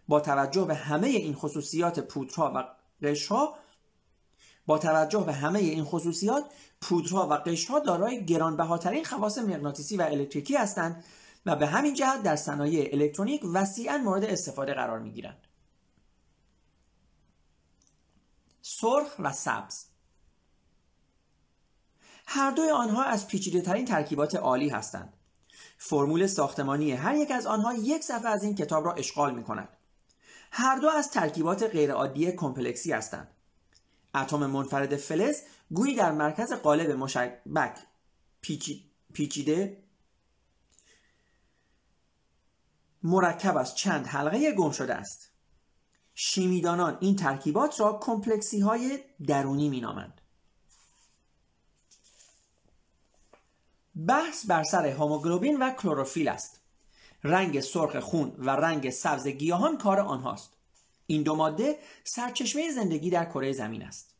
با 0.08 0.20
توجه 0.20 0.64
به 0.64 0.74
همه 0.74 1.08
این 1.08 1.34
خصوصیات 1.34 2.00
پودرها 2.00 2.52
و 2.54 2.64
قشرها 3.06 3.56
با 4.66 4.78
توجه 4.78 5.20
به 5.20 5.32
همه 5.32 5.58
این 5.58 5.84
خصوصیات 5.84 6.44
پودرها 6.80 7.28
و 7.28 7.34
قشرها 7.34 7.78
دارای 7.78 8.24
گرانبهاترین 8.24 9.04
خواص 9.04 9.38
مغناطیسی 9.38 9.96
و 9.96 10.02
الکتریکی 10.02 10.56
هستند 10.56 11.04
و 11.46 11.56
به 11.56 11.66
همین 11.66 11.94
جهت 11.94 12.22
در 12.22 12.36
صنایع 12.36 12.88
الکترونیک 12.92 13.42
وسیعا 13.52 13.98
مورد 13.98 14.24
استفاده 14.24 14.74
قرار 14.74 14.98
می 14.98 15.10
گیرند. 15.10 15.46
سرخ 18.62 19.14
و 19.18 19.32
سبز 19.32 19.84
هر 22.26 22.50
دوی 22.50 22.70
آنها 22.70 23.04
از 23.04 23.28
پیچیده 23.28 23.60
ترین 23.60 23.84
ترکیبات 23.84 24.34
عالی 24.34 24.68
هستند. 24.68 25.12
فرمول 25.78 26.26
ساختمانی 26.26 26.92
هر 26.92 27.14
یک 27.14 27.30
از 27.30 27.46
آنها 27.46 27.74
یک 27.74 28.04
صفحه 28.04 28.28
از 28.28 28.44
این 28.44 28.54
کتاب 28.54 28.84
را 28.84 28.92
اشغال 28.92 29.34
می 29.34 29.44
کند. 29.44 29.68
هر 30.50 30.76
دو 30.76 30.88
از 30.88 31.10
ترکیبات 31.10 31.62
غیرعادی 31.62 32.32
کمپلکسی 32.32 32.92
هستند. 32.92 33.35
اتم 34.16 34.46
منفرد 34.46 34.96
فلز 34.96 35.42
گویی 35.70 35.94
در 35.94 36.12
مرکز 36.12 36.52
قالب 36.52 36.90
مشبک 36.90 37.78
پیچیده 39.12 39.82
مرکب 43.02 43.56
از 43.56 43.74
چند 43.74 44.06
حلقه 44.06 44.52
گم 44.52 44.70
شده 44.70 44.94
است. 44.94 45.30
شیمیدانان 46.14 46.98
این 47.00 47.16
ترکیبات 47.16 47.80
را 47.80 47.98
کمپلکسی 48.02 48.60
های 48.60 48.98
درونی 49.26 49.68
می 49.68 49.80
نامند. 49.80 50.20
بحث 54.08 54.46
بر 54.46 54.62
سر 54.62 54.86
هموگلوبین 54.86 55.62
و 55.62 55.70
کلروفیل 55.70 56.28
است. 56.28 56.60
رنگ 57.24 57.60
سرخ 57.60 58.00
خون 58.00 58.36
و 58.38 58.50
رنگ 58.50 58.90
سبز 58.90 59.26
گیاهان 59.26 59.78
کار 59.78 60.00
آنهاست. 60.00 60.55
این 61.06 61.22
دو 61.22 61.34
ماده 61.34 61.78
سرچشمه 62.04 62.70
زندگی 62.70 63.10
در 63.10 63.24
کره 63.24 63.52
زمین 63.52 63.82
است. 63.82 64.14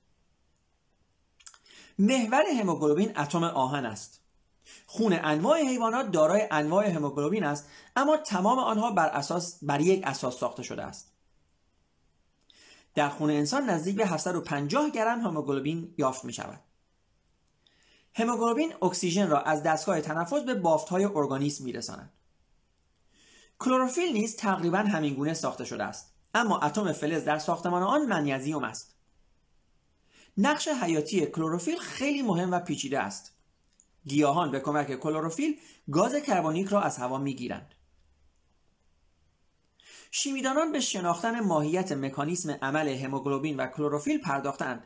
محور 1.98 2.42
هموگلوبین 2.60 3.18
اتم 3.18 3.44
آهن 3.44 3.86
است. 3.86 4.20
خون 4.86 5.18
انواع 5.22 5.60
حیوانات 5.60 6.10
دارای 6.10 6.48
انواع 6.50 6.90
هموگلوبین 6.90 7.44
است 7.44 7.68
اما 7.96 8.16
تمام 8.16 8.58
آنها 8.58 8.90
بر 8.90 9.08
اساس 9.08 9.58
بر 9.64 9.80
یک 9.80 10.02
اساس 10.06 10.38
ساخته 10.38 10.62
شده 10.62 10.82
است. 10.82 11.12
در 12.94 13.08
خون 13.08 13.30
انسان 13.30 13.70
نزدیک 13.70 13.96
به 13.96 14.06
750 14.06 14.90
گرم 14.90 15.20
هموگلوبین 15.20 15.94
یافت 15.98 16.24
می 16.24 16.32
شود 16.32 16.60
هموگلوبین 18.14 18.74
اکسیژن 18.82 19.30
را 19.30 19.40
از 19.40 19.62
دستگاه 19.62 20.00
تنفس 20.00 20.42
به 20.42 20.54
بافت 20.54 20.88
های 20.88 21.04
ارگانیسم 21.04 21.64
می 21.64 21.72
رساند. 21.72 22.12
کلروفیل 23.58 24.12
نیز 24.12 24.36
تقریبا 24.36 24.78
همینگونه 24.78 25.34
ساخته 25.34 25.64
شده 25.64 25.84
است. 25.84 26.15
اما 26.36 26.58
اتم 26.58 26.92
فلز 26.92 27.24
در 27.24 27.38
ساختمان 27.38 27.82
آن 27.82 28.06
منیزیم 28.06 28.64
است. 28.64 28.96
نقش 30.38 30.68
حیاتی 30.68 31.26
کلروفیل 31.26 31.78
خیلی 31.78 32.22
مهم 32.22 32.52
و 32.52 32.60
پیچیده 32.60 33.00
است. 33.00 33.32
گیاهان 34.06 34.50
به 34.50 34.60
کمک 34.60 34.94
کلروفیل 34.94 35.58
گاز 35.92 36.14
کربونیک 36.14 36.68
را 36.68 36.80
از 36.80 36.96
هوا 36.96 37.18
می‌گیرند. 37.18 37.74
شیمیدانان 40.10 40.72
به 40.72 40.80
شناختن 40.80 41.40
ماهیت 41.40 41.92
مکانیسم 41.92 42.50
عمل 42.50 42.88
هموگلوبین 42.88 43.56
و 43.56 43.66
کلروفیل 43.66 44.20
پرداختند. 44.20 44.84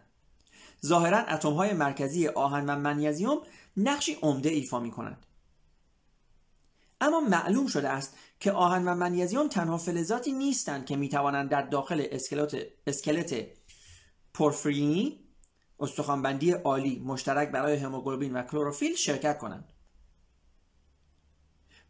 ظاهرا 0.87 1.19
اتمهای 1.19 1.73
مرکزی 1.73 2.29
آهن 2.29 2.71
و 2.71 2.77
منیزیم 2.77 3.39
نقشی 3.77 4.15
عمده 4.23 4.49
ایفا 4.49 4.81
می 4.81 4.91
کنند. 4.91 5.27
اما 7.01 7.21
معلوم 7.21 7.67
شده 7.67 7.89
است 7.89 8.17
که 8.41 8.53
آهن 8.53 8.85
و 8.89 8.95
منیزیم 8.95 9.49
تنها 9.49 9.79
فلزاتی 9.79 10.33
نیستند 10.33 10.87
که 10.87 10.97
می 10.97 11.09
توانند 11.09 11.51
در 11.51 11.63
داخل 11.63 12.07
اسکلت, 12.11 12.57
اسکلت 12.87 13.47
پورفرینی 14.35 15.25
استخوانبندی 15.81 16.51
عالی 16.51 16.99
مشترک 16.99 17.49
برای 17.49 17.77
هموگلوبین 17.77 18.37
و 18.37 18.43
کلروفیل 18.43 18.95
شرکت 18.95 19.39
کنند. 19.39 19.73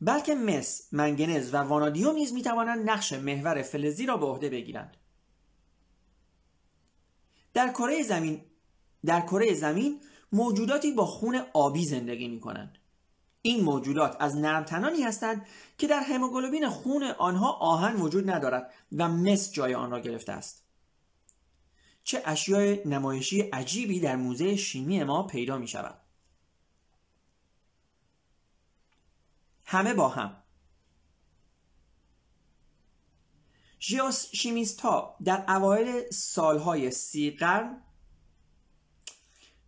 بلکه 0.01 0.35
مس، 0.35 0.89
منگنز 0.93 1.55
و 1.55 1.57
وانادیوم 1.57 2.15
نیز 2.15 2.33
می 2.33 2.43
توانند 2.43 2.91
نقش 2.91 3.13
محور 3.13 3.63
فلزی 3.63 4.07
را 4.07 4.17
به 4.17 4.27
عهده 4.27 4.49
بگیرند. 4.49 4.97
در 7.55 7.73
کره 7.73 8.03
زمین 8.03 8.45
در 9.05 9.21
کره 9.21 9.55
زمین 9.55 10.01
موجوداتی 10.33 10.93
با 10.93 11.07
خون 11.07 11.43
آبی 11.55 11.85
زندگی 11.85 12.29
می 12.29 12.41
کنند 12.41 12.79
این 13.43 13.65
موجودات 13.65 14.17
از 14.21 14.37
نرمتنانی 14.37 15.03
هستند 15.03 15.47
که 15.79 15.87
در 15.87 16.01
هموگلوبین 16.01 16.69
خون 16.69 17.03
آنها 17.03 17.53
آهن 17.53 17.97
وجود 17.97 18.31
ندارد 18.31 18.73
و 18.93 19.09
مس 19.09 19.53
جای 19.53 19.75
آن 19.75 19.91
را 19.91 20.01
گرفته 20.01 20.33
است 20.33 20.65
چه 22.03 22.23
اشیای 22.25 22.89
نمایشی 22.89 23.41
عجیبی 23.41 24.01
در 24.01 24.17
موزه 24.17 24.57
شیمی 24.57 25.05
ما 25.05 25.23
پیدا 25.23 25.59
می 25.59 25.69
شود. 25.69 26.01
همه 29.65 29.95
با 29.95 30.09
هم 30.09 30.43
ژئوشیمیست 33.81 34.81
ها 34.81 35.17
در 35.25 35.45
اوایل 35.49 36.11
سالهای 36.11 36.91
سی 36.91 37.31
قرن 37.31 37.83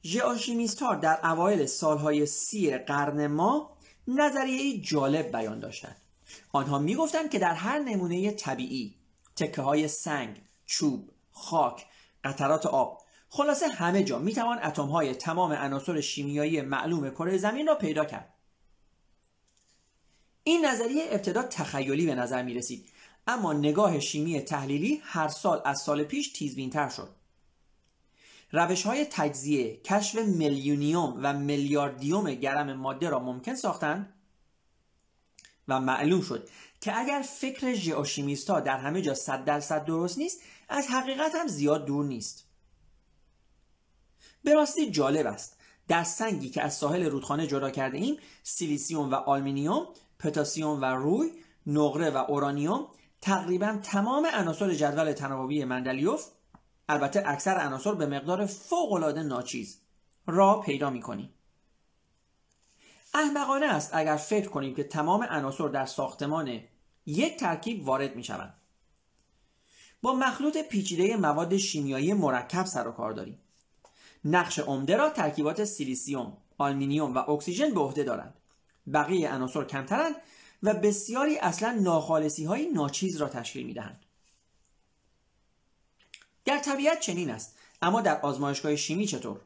ژئوشیمیست 0.04 0.82
در 1.00 1.26
اوایل 1.26 1.66
سالهای 1.66 2.26
سی 2.26 2.78
قرن 2.78 3.26
ما 3.26 3.76
نظریه 4.08 4.80
جالب 4.80 5.32
بیان 5.32 5.60
داشتند. 5.60 5.96
آنها 6.52 6.78
می‌گفتند 6.78 7.30
که 7.30 7.38
در 7.38 7.54
هر 7.54 7.78
نمونه 7.78 8.30
طبیعی 8.30 8.94
تکه 9.36 9.62
های 9.62 9.88
سنگ 9.88 10.40
چوب 10.66 11.10
خاک 11.30 11.86
قطرات 12.24 12.66
آب 12.66 13.02
خلاصه 13.28 13.68
همه 13.68 14.04
جا 14.04 14.18
می‌توان 14.18 14.58
اتم 14.62 14.86
های 14.86 15.14
تمام 15.14 15.52
عناصر 15.52 16.00
شیمیایی 16.00 16.60
معلوم 16.60 17.10
کره 17.10 17.38
زمین 17.38 17.66
را 17.66 17.74
پیدا 17.74 18.04
کرد. 18.04 18.34
این 20.44 20.64
نظریه 20.64 21.04
ابتدا 21.10 21.42
تخیلی 21.42 22.06
به 22.06 22.14
نظر 22.14 22.42
می 22.42 22.54
رسید 22.54 22.88
اما 23.26 23.52
نگاه 23.52 24.00
شیمی 24.00 24.40
تحلیلی 24.40 25.00
هر 25.04 25.28
سال 25.28 25.62
از 25.64 25.80
سال 25.80 26.04
پیش 26.04 26.32
تر 26.72 26.88
شد. 26.88 27.21
روش 28.52 28.82
های 28.82 29.06
تجزیه 29.10 29.76
کشف 29.76 30.18
میلیونیوم 30.18 31.20
و 31.22 31.32
میلیاردیوم 31.32 32.34
گرم 32.34 32.72
ماده 32.72 33.10
را 33.10 33.18
ممکن 33.18 33.54
ساختند 33.54 34.14
و 35.68 35.80
معلوم 35.80 36.20
شد 36.20 36.48
که 36.80 36.98
اگر 36.98 37.22
فکر 37.22 37.74
ژئوشیمیست 37.74 38.48
در 38.48 38.78
همه 38.78 39.02
جا 39.02 39.14
صد 39.14 39.44
درصد 39.44 39.84
درست 39.84 40.18
نیست 40.18 40.40
از 40.68 40.88
حقیقت 40.88 41.34
هم 41.34 41.46
زیاد 41.46 41.84
دور 41.84 42.04
نیست. 42.04 42.48
به 44.44 44.54
راستی 44.54 44.90
جالب 44.90 45.26
است. 45.26 45.56
در 45.88 46.04
سنگی 46.04 46.50
که 46.50 46.62
از 46.62 46.74
ساحل 46.74 47.04
رودخانه 47.04 47.46
جدا 47.46 47.70
کرده 47.70 47.98
ایم 47.98 48.16
سیلیسیوم 48.42 49.10
و 49.10 49.14
آلمینیوم 49.14 49.86
پتاسیم 50.18 50.66
و 50.66 50.84
روی 50.84 51.30
نقره 51.66 52.10
و 52.10 52.16
اورانیوم 52.16 52.86
تقریبا 53.20 53.78
تمام 53.82 54.26
عناصر 54.32 54.74
جدول 54.74 55.12
تناوبی 55.12 55.64
مندلیوف 55.64 56.26
البته 56.88 57.22
اکثر 57.26 57.58
عناصر 57.58 57.94
به 57.94 58.06
مقدار 58.06 58.46
فوقالعاده 58.46 59.22
ناچیز 59.22 59.80
را 60.26 60.60
پیدا 60.60 60.90
می‌کنیم 60.90 61.34
احمقانه 63.14 63.66
است 63.66 63.90
اگر 63.92 64.16
فکر 64.16 64.48
کنیم 64.48 64.74
که 64.74 64.84
تمام 64.84 65.22
عناصر 65.22 65.68
در 65.68 65.86
ساختمان 65.86 66.60
یک 67.06 67.36
ترکیب 67.36 67.88
وارد 67.88 68.16
می 68.16 68.24
شوند. 68.24 68.54
با 70.02 70.14
مخلوط 70.14 70.58
پیچیده 70.58 71.16
مواد 71.16 71.56
شیمیایی 71.56 72.12
مرکب 72.12 72.64
سر 72.64 72.88
و 72.88 72.92
کار 72.92 73.12
داریم. 73.12 73.38
نقش 74.24 74.58
عمده 74.58 74.96
را 74.96 75.10
ترکیبات 75.10 75.64
سیلیسیوم، 75.64 76.36
آلمینیوم 76.58 77.14
و 77.14 77.30
اکسیژن 77.30 77.74
به 77.74 77.80
عهده 77.80 78.02
دارند. 78.02 78.34
بقیه 78.92 79.34
عناصر 79.34 79.64
کمترند 79.64 80.14
و 80.62 80.74
بسیاری 80.74 81.38
اصلا 81.38 81.72
ناخالصی 81.72 82.44
های 82.44 82.66
ناچیز 82.66 83.16
را 83.16 83.28
تشکیل 83.28 83.66
می 83.66 83.74
دهند. 83.74 84.01
در 86.44 86.58
طبیعت 86.58 87.00
چنین 87.00 87.30
است 87.30 87.58
اما 87.82 88.00
در 88.00 88.20
آزمایشگاه 88.20 88.76
شیمی 88.76 89.06
چطور؟ 89.06 89.40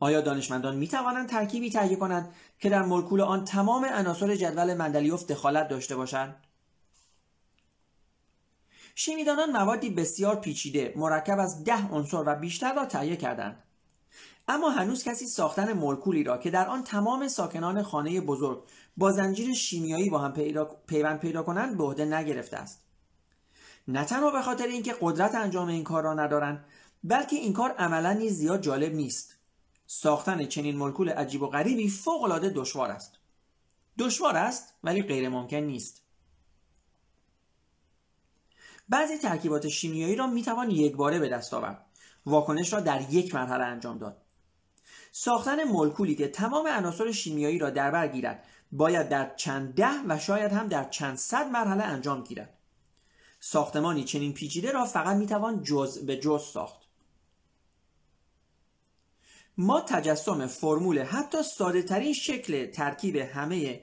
آیا 0.00 0.20
دانشمندان 0.20 0.76
می 0.76 0.88
توانند 0.88 1.28
ترکیبی 1.28 1.70
تهیه 1.70 1.96
کنند 1.96 2.34
که 2.58 2.70
در 2.70 2.82
مولکول 2.82 3.20
آن 3.20 3.44
تمام 3.44 3.84
عناصر 3.84 4.36
جدول 4.36 4.74
مندلیوف 4.74 5.26
دخالت 5.26 5.68
داشته 5.68 5.96
باشند؟ 5.96 6.36
شیمیدانان 8.94 9.50
موادی 9.50 9.90
بسیار 9.90 10.36
پیچیده 10.36 10.92
مرکب 10.96 11.38
از 11.38 11.64
ده 11.64 11.88
عنصر 11.88 12.22
و 12.26 12.34
بیشتر 12.34 12.74
را 12.74 12.86
تهیه 12.86 13.16
کردند 13.16 13.62
اما 14.48 14.70
هنوز 14.70 15.04
کسی 15.04 15.26
ساختن 15.26 15.72
مولکولی 15.72 16.24
را 16.24 16.38
که 16.38 16.50
در 16.50 16.68
آن 16.68 16.84
تمام 16.84 17.28
ساکنان 17.28 17.82
خانه 17.82 18.20
بزرگ 18.20 18.64
با 18.96 19.12
زنجیر 19.12 19.54
شیمیایی 19.54 20.10
با 20.10 20.18
هم 20.18 20.32
پیوند 20.86 21.20
پیدا 21.20 21.42
کنند 21.42 21.78
به 21.78 21.84
عهده 21.84 22.04
نگرفته 22.04 22.56
است 22.56 22.81
نه 23.88 24.04
تنها 24.04 24.30
به 24.30 24.42
خاطر 24.42 24.66
اینکه 24.66 24.94
قدرت 25.00 25.34
انجام 25.34 25.68
این 25.68 25.84
کار 25.84 26.02
را 26.02 26.14
ندارند 26.14 26.64
بلکه 27.04 27.36
این 27.36 27.52
کار 27.52 27.70
عملا 27.70 28.12
نیز 28.12 28.32
زیاد 28.32 28.62
جالب 28.62 28.94
نیست. 28.94 29.38
ساختن 29.86 30.44
چنین 30.44 30.76
مولکول 30.76 31.08
عجیب 31.08 31.42
و 31.42 31.46
غریبی 31.46 31.88
فوق 31.88 32.22
العاده 32.22 32.52
دشوار 32.54 32.90
است. 32.90 33.18
دشوار 33.98 34.36
است 34.36 34.74
ولی 34.84 35.02
غیر 35.02 35.28
ممکن 35.28 35.56
نیست. 35.56 36.02
بعضی 38.88 39.18
ترکیبات 39.18 39.68
شیمیایی 39.68 40.16
را 40.16 40.26
می‌توان 40.26 40.70
یک 40.70 40.96
باره 40.96 41.18
به 41.18 41.28
دست 41.28 41.54
آورد. 41.54 41.86
واکنش 42.26 42.72
را 42.72 42.80
در 42.80 43.10
یک 43.10 43.34
مرحله 43.34 43.64
انجام 43.64 43.98
داد. 43.98 44.22
ساختن 45.12 45.64
مولکولی 45.64 46.14
که 46.14 46.28
تمام 46.28 46.66
عناصر 46.66 47.12
شیمیایی 47.12 47.58
را 47.58 47.70
در 47.70 47.90
بر 47.90 48.08
گیرد 48.08 48.44
باید 48.72 49.08
در 49.08 49.34
چند 49.36 49.74
ده 49.74 49.90
و 50.08 50.18
شاید 50.18 50.52
هم 50.52 50.68
در 50.68 50.88
چند 50.88 51.16
صد 51.16 51.46
مرحله 51.46 51.82
انجام 51.82 52.22
گیرد. 52.22 52.58
ساختمانی 53.44 54.04
چنین 54.04 54.32
پیچیده 54.32 54.72
را 54.72 54.84
فقط 54.84 55.16
می‌توان 55.16 55.62
جز 55.62 56.06
به 56.06 56.16
جز 56.16 56.42
ساخت. 56.52 56.82
ما 59.58 59.80
تجسم 59.80 60.46
فرمول 60.46 61.02
حتی 61.02 61.42
ساده 61.42 61.82
ترین 61.82 62.12
شکل 62.12 62.70
ترکیب 62.70 63.16
همه 63.16 63.80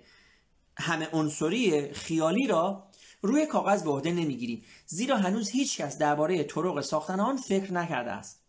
همه 0.78 1.10
عنصری 1.14 1.94
خیالی 1.94 2.48
را 2.48 2.90
روی 3.22 3.46
کاغذ 3.46 3.84
به 3.84 3.90
عهده 3.90 4.12
نمی‌گیریم. 4.12 4.66
زیرا 4.86 5.18
هنوز 5.18 5.50
هیچ 5.50 5.82
کس 5.82 5.98
درباره 5.98 6.44
طرق 6.44 6.82
ساختن 6.82 7.20
آن 7.20 7.38
فکر 7.38 7.74
نکرده 7.74 8.12
است. 8.12 8.44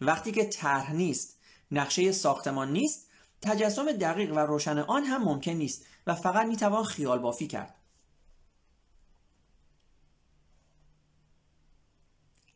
وقتی 0.00 0.32
که 0.32 0.44
طرح 0.44 0.92
نیست 0.92 1.38
نقشه 1.70 2.12
ساختمان 2.12 2.72
نیست 2.72 3.10
تجسم 3.42 3.92
دقیق 3.92 4.32
و 4.32 4.38
روشن 4.38 4.78
آن 4.78 5.04
هم 5.04 5.24
ممکن 5.24 5.52
نیست 5.52 5.86
و 6.06 6.14
فقط 6.14 6.46
می‌توان 6.46 6.84
خیال 6.84 7.18
بافی 7.18 7.46
کرد. 7.46 7.79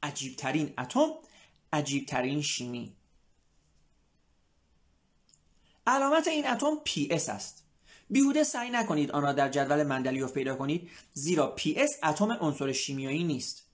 عجیبترین 0.04 0.74
اتم 0.78 1.10
عجیبترین 1.72 2.42
شیمی. 2.42 2.96
علامت 5.86 6.28
این 6.28 6.46
اتم 6.46 6.76
PS 6.86 7.28
است. 7.28 7.64
بیهوده 8.10 8.44
سعی 8.44 8.70
نکنید 8.70 9.10
آن 9.10 9.22
را 9.22 9.32
در 9.32 9.48
جدول 9.48 9.82
مندلیوف 9.82 10.32
پیدا 10.32 10.56
کنید 10.56 10.90
زیرا 11.12 11.56
PS 11.58 12.04
اتم 12.04 12.32
عنصر 12.32 12.72
شیمیایی 12.72 13.24
نیست. 13.24 13.66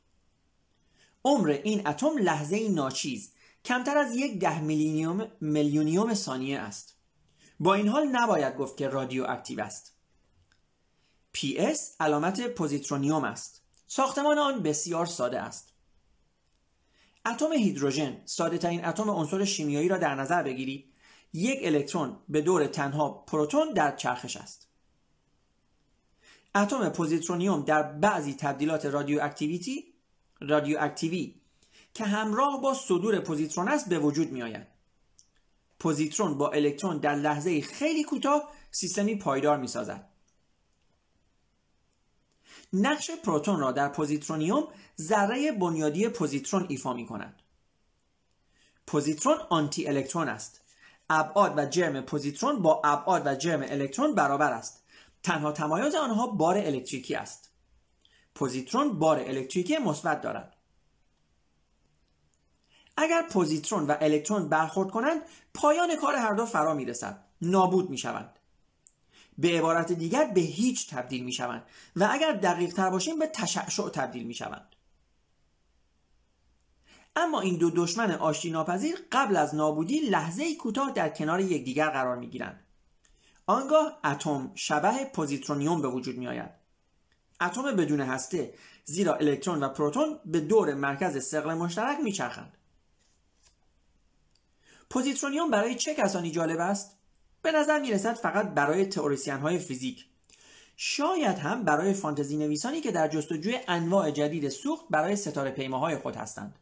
عمر 1.24 1.48
این 1.48 1.86
اتم 1.86 2.18
لحظه 2.18 2.68
ناچیز 2.68 3.32
کمتر 3.64 3.98
از 3.98 4.16
یک 4.16 4.40
ده 4.40 4.60
میلیونیوم 4.60 5.30
میلیونیوم 5.40 6.14
ثانیه 6.14 6.58
است. 6.58 6.96
با 7.60 7.74
این 7.74 7.88
حال 7.88 8.08
نباید 8.08 8.56
گفت 8.56 8.76
که 8.76 8.88
رادیو 8.88 9.26
اکتیو 9.28 9.60
است 9.60 9.96
Ps 11.36 11.78
علامت 12.00 12.40
پوزیترونیوم 12.46 13.24
است. 13.24 13.62
ساختمان 13.86 14.38
آن 14.38 14.62
بسیار 14.62 15.06
ساده 15.06 15.40
است. 15.40 15.69
اتم 17.26 17.52
هیدروژن 17.52 18.22
ساده 18.24 18.58
ترین 18.58 18.84
اتم 18.84 19.10
عنصر 19.10 19.44
شیمیایی 19.44 19.88
را 19.88 19.96
در 19.96 20.14
نظر 20.14 20.42
بگیرید 20.42 20.84
یک 21.32 21.58
الکترون 21.62 22.16
به 22.28 22.40
دور 22.40 22.66
تنها 22.66 23.10
پروتون 23.10 23.72
در 23.72 23.96
چرخش 23.96 24.36
است 24.36 24.68
اتم 26.54 26.88
پوزیترونیوم 26.88 27.62
در 27.62 27.82
بعضی 27.82 28.34
تبدیلات 28.34 28.86
radioactivity 28.86 29.84
رادیواکتیوی 30.40 31.34
که 31.94 32.04
همراه 32.04 32.60
با 32.60 32.74
صدور 32.74 33.20
پوزیترون 33.20 33.68
است 33.68 33.88
به 33.88 33.98
وجود 33.98 34.32
می 34.32 34.42
آید. 34.42 34.66
پوزیترون 35.78 36.38
با 36.38 36.50
الکترون 36.50 36.98
در 36.98 37.14
لحظه 37.14 37.60
خیلی 37.60 38.04
کوتاه 38.04 38.52
سیستمی 38.70 39.14
پایدار 39.14 39.58
می 39.58 39.66
سازد. 39.66 40.09
نقش 42.72 43.10
پروتون 43.10 43.60
را 43.60 43.72
در 43.72 43.88
پوزیترونیوم 43.88 44.68
ذره 45.00 45.52
بنیادی 45.52 46.08
پوزیترون 46.08 46.66
ایفا 46.68 46.92
می 46.92 47.06
کند. 47.06 47.42
پوزیترون 48.86 49.38
آنتی 49.50 49.88
الکترون 49.88 50.28
است. 50.28 50.60
ابعاد 51.10 51.58
و 51.58 51.66
جرم 51.66 52.00
پوزیترون 52.00 52.62
با 52.62 52.82
ابعاد 52.84 53.26
و 53.26 53.34
جرم 53.34 53.62
الکترون 53.62 54.14
برابر 54.14 54.52
است. 54.52 54.84
تنها 55.22 55.52
تمایز 55.52 55.94
آنها 55.94 56.26
بار 56.26 56.58
الکتریکی 56.58 57.14
است. 57.14 57.50
پوزیترون 58.34 58.98
بار 58.98 59.18
الکتریکی 59.18 59.78
مثبت 59.78 60.20
دارد. 60.20 60.56
اگر 62.96 63.22
پوزیترون 63.22 63.86
و 63.86 63.96
الکترون 64.00 64.48
برخورد 64.48 64.90
کنند 64.90 65.22
پایان 65.54 65.96
کار 65.96 66.14
هر 66.14 66.34
دو 66.34 66.46
فرا 66.46 66.74
می‌رسد. 66.74 67.24
نابود 67.42 67.90
می‌شوند. 67.90 68.38
به 69.38 69.58
عبارت 69.58 69.92
دیگر 69.92 70.24
به 70.24 70.40
هیچ 70.40 70.90
تبدیل 70.90 71.24
می 71.24 71.32
شوند 71.32 71.62
و 71.96 72.08
اگر 72.10 72.32
دقیق 72.32 72.74
تر 72.74 72.90
باشیم 72.90 73.18
به 73.18 73.26
تشعشع 73.26 73.88
تبدیل 73.88 74.26
می 74.26 74.34
شوند. 74.34 74.76
اما 77.16 77.40
این 77.40 77.56
دو 77.56 77.70
دشمن 77.70 78.10
آشتی 78.10 78.50
ناپذیر 78.50 78.98
قبل 79.12 79.36
از 79.36 79.54
نابودی 79.54 79.98
لحظه 80.00 80.54
کوتاه 80.54 80.92
در 80.92 81.08
کنار 81.08 81.40
یکدیگر 81.40 81.90
قرار 81.90 82.16
می 82.16 82.26
گیرند. 82.26 82.64
آنگاه 83.46 84.00
اتم 84.04 84.52
شبه 84.54 85.04
پوزیترونیوم 85.04 85.82
به 85.82 85.88
وجود 85.88 86.16
می 86.18 86.28
آید. 86.28 86.50
اتم 87.40 87.76
بدون 87.76 88.00
هسته 88.00 88.54
زیرا 88.84 89.14
الکترون 89.14 89.62
و 89.62 89.68
پروتون 89.68 90.18
به 90.24 90.40
دور 90.40 90.74
مرکز 90.74 91.24
ثقل 91.24 91.54
مشترک 91.54 92.00
میچرخند. 92.00 92.56
پوزیترونیوم 94.90 95.50
برای 95.50 95.74
چه 95.74 95.94
کسانی 95.94 96.30
جالب 96.30 96.60
است؟ 96.60 96.99
به 97.42 97.52
نظر 97.52 97.80
می 97.80 97.90
رسد 97.90 98.14
فقط 98.14 98.48
برای 98.48 98.86
تئوریسین 98.86 99.34
های 99.34 99.58
فیزیک. 99.58 100.06
شاید 100.76 101.38
هم 101.38 101.64
برای 101.64 101.94
فانتزی 101.94 102.36
نویسانی 102.36 102.80
که 102.80 102.90
در 102.90 103.08
جستجوی 103.08 103.58
انواع 103.68 104.10
جدید 104.10 104.48
سوخت 104.48 104.84
برای 104.90 105.16
ستاره 105.16 105.50
پیماهای 105.50 105.96
خود 105.96 106.16
هستند. 106.16 106.58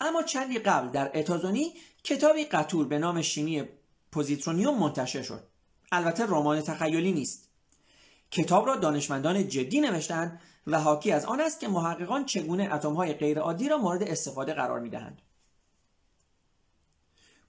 اما 0.00 0.22
چندی 0.22 0.58
قبل 0.58 0.88
در 0.88 1.10
اتازونی 1.14 1.74
کتابی 2.04 2.44
قطور 2.44 2.88
به 2.88 2.98
نام 2.98 3.22
شیمی 3.22 3.64
پوزیترونیوم 4.12 4.78
منتشر 4.78 5.22
شد. 5.22 5.42
البته 5.92 6.26
رمان 6.26 6.60
تخیلی 6.60 7.12
نیست. 7.12 7.48
کتاب 8.30 8.66
را 8.66 8.76
دانشمندان 8.76 9.48
جدی 9.48 9.80
نوشتند 9.80 10.40
و 10.66 10.80
حاکی 10.80 11.12
از 11.12 11.24
آن 11.24 11.40
است 11.40 11.60
که 11.60 11.68
محققان 11.68 12.24
چگونه 12.24 12.74
اتمهای 12.74 13.12
غیرعادی 13.12 13.68
را 13.68 13.78
مورد 13.78 14.02
استفاده 14.02 14.54
قرار 14.54 14.80
می‌دهند. 14.80 15.22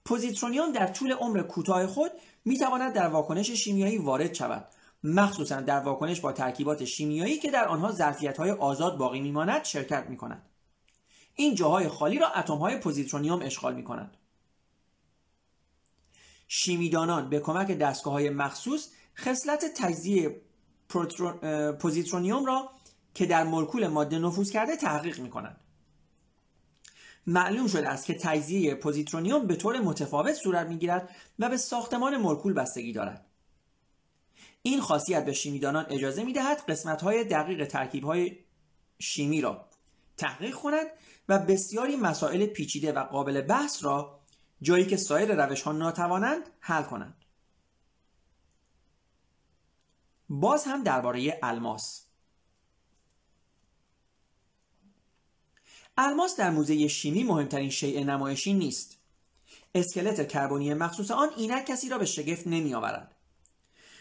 پوزیترونیوم 0.08 0.72
در 0.72 0.86
طول 0.86 1.12
عمر 1.12 1.42
کوتاه 1.42 1.86
خود 1.86 2.10
می‌تواند 2.44 2.92
در 2.92 3.08
واکنش 3.08 3.50
شیمیایی 3.50 3.98
وارد 3.98 4.34
شود 4.34 4.68
مخصوصا 5.04 5.60
در 5.60 5.80
واکنش 5.80 6.20
با 6.20 6.32
ترکیبات 6.32 6.84
شیمیایی 6.84 7.38
که 7.38 7.50
در 7.50 7.68
آنها 7.68 7.92
ظرفیت‌های 7.92 8.50
آزاد 8.50 8.98
باقی 8.98 9.20
میماند 9.20 9.64
شرکت 9.64 10.06
می‌کند 10.08 10.42
این 11.34 11.54
جاهای 11.54 11.88
خالی 11.88 12.18
را 12.18 12.28
اتم 12.28 12.58
های 12.58 12.76
پوزیترونیوم 12.76 13.42
اشغال 13.42 13.74
می 13.74 13.84
کنند. 13.84 14.16
شیمیدانان 16.48 17.30
به 17.30 17.40
کمک 17.40 17.70
دستگاه 17.70 18.12
های 18.12 18.30
مخصوص 18.30 18.88
خصلت 19.16 19.64
تجزیه 19.76 20.40
پوزیترونیوم 21.80 22.44
را 22.46 22.70
که 23.14 23.26
در 23.26 23.44
مولکول 23.44 23.86
ماده 23.86 24.18
نفوذ 24.18 24.50
کرده 24.50 24.76
تحقیق 24.76 25.20
می 25.20 25.30
کنند. 25.30 25.60
معلوم 27.28 27.66
شده 27.66 27.88
است 27.88 28.06
که 28.06 28.14
تجزیه 28.14 28.74
پوزیترونیوم 28.74 29.46
به 29.46 29.56
طور 29.56 29.80
متفاوت 29.80 30.32
صورت 30.32 30.66
می 30.66 30.78
گیرد 30.78 31.16
و 31.38 31.48
به 31.48 31.56
ساختمان 31.56 32.16
مولکول 32.16 32.52
بستگی 32.52 32.92
دارد. 32.92 33.26
این 34.62 34.80
خاصیت 34.80 35.24
به 35.24 35.32
شیمیدانان 35.32 35.86
اجازه 35.90 36.24
می 36.24 36.32
دهد 36.32 36.64
قسمت 36.68 37.02
های 37.02 37.24
دقیق 37.24 37.66
ترکیب 37.66 38.04
های 38.04 38.38
شیمی 38.98 39.40
را 39.40 39.68
تحقیق 40.16 40.54
کنند 40.54 40.86
و 41.28 41.38
بسیاری 41.38 41.96
مسائل 41.96 42.46
پیچیده 42.46 42.92
و 42.92 43.04
قابل 43.04 43.40
بحث 43.40 43.84
را 43.84 44.20
جایی 44.62 44.86
که 44.86 44.96
سایر 44.96 45.44
روش 45.44 45.62
ها 45.62 45.72
ناتوانند 45.72 46.42
حل 46.60 46.82
کنند. 46.82 47.24
باز 50.28 50.64
هم 50.64 50.82
درباره 50.82 51.38
الماس 51.42 52.07
الماس 56.00 56.36
در 56.36 56.50
موزه 56.50 56.88
شیمی 56.88 57.24
مهمترین 57.24 57.70
شیء 57.70 58.04
نمایشی 58.04 58.52
نیست. 58.52 58.98
اسکلت 59.74 60.28
کربنی 60.28 60.74
مخصوص 60.74 61.10
آن 61.10 61.28
اینک 61.36 61.64
کسی 61.64 61.88
را 61.88 61.98
به 61.98 62.04
شگفت 62.04 62.46
نمی 62.46 62.74
آورد 62.74 63.14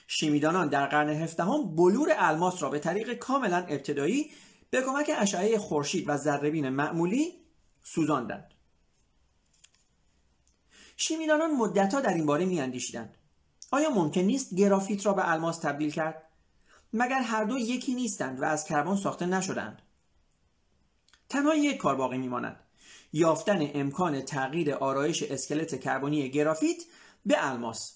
شیمیدانان 0.07 0.69
در 0.69 0.85
قرن 0.85 1.09
هفدهم 1.09 1.75
بلور 1.75 2.09
الماس 2.17 2.63
را 2.63 2.69
به 2.69 2.79
طریق 2.79 3.13
کاملا 3.13 3.57
ابتدایی 3.57 4.31
به 4.69 4.81
کمک 4.81 5.11
اشعه 5.17 5.57
خورشید 5.57 6.09
و 6.09 6.17
ذرهبین 6.17 6.69
معمولی 6.69 7.33
سوزاندند. 7.83 8.53
شیمیدانان 10.97 11.51
مدتها 11.51 12.01
در 12.01 12.13
این 12.13 12.25
باره 12.25 12.45
میاندیشیدند. 12.45 13.17
آیا 13.71 13.89
ممکن 13.89 14.21
نیست 14.21 14.55
گرافیت 14.55 15.05
را 15.05 15.13
به 15.13 15.31
الماس 15.31 15.59
تبدیل 15.59 15.91
کرد؟ 15.91 16.23
مگر 16.93 17.21
هر 17.21 17.43
دو 17.43 17.57
یکی 17.57 17.95
نیستند 17.95 18.41
و 18.41 18.45
از 18.45 18.65
کربن 18.65 18.95
ساخته 18.95 19.25
نشدند 19.25 19.81
تنها 21.29 21.55
یک 21.55 21.77
کار 21.77 21.95
باقی 21.95 22.17
میماند. 22.17 22.59
یافتن 23.13 23.69
امکان 23.73 24.21
تغییر 24.21 24.73
آرایش 24.73 25.23
اسکلت 25.23 25.79
کربنی 25.79 26.29
گرافیت 26.29 26.77
به 27.25 27.47
الماس. 27.51 27.93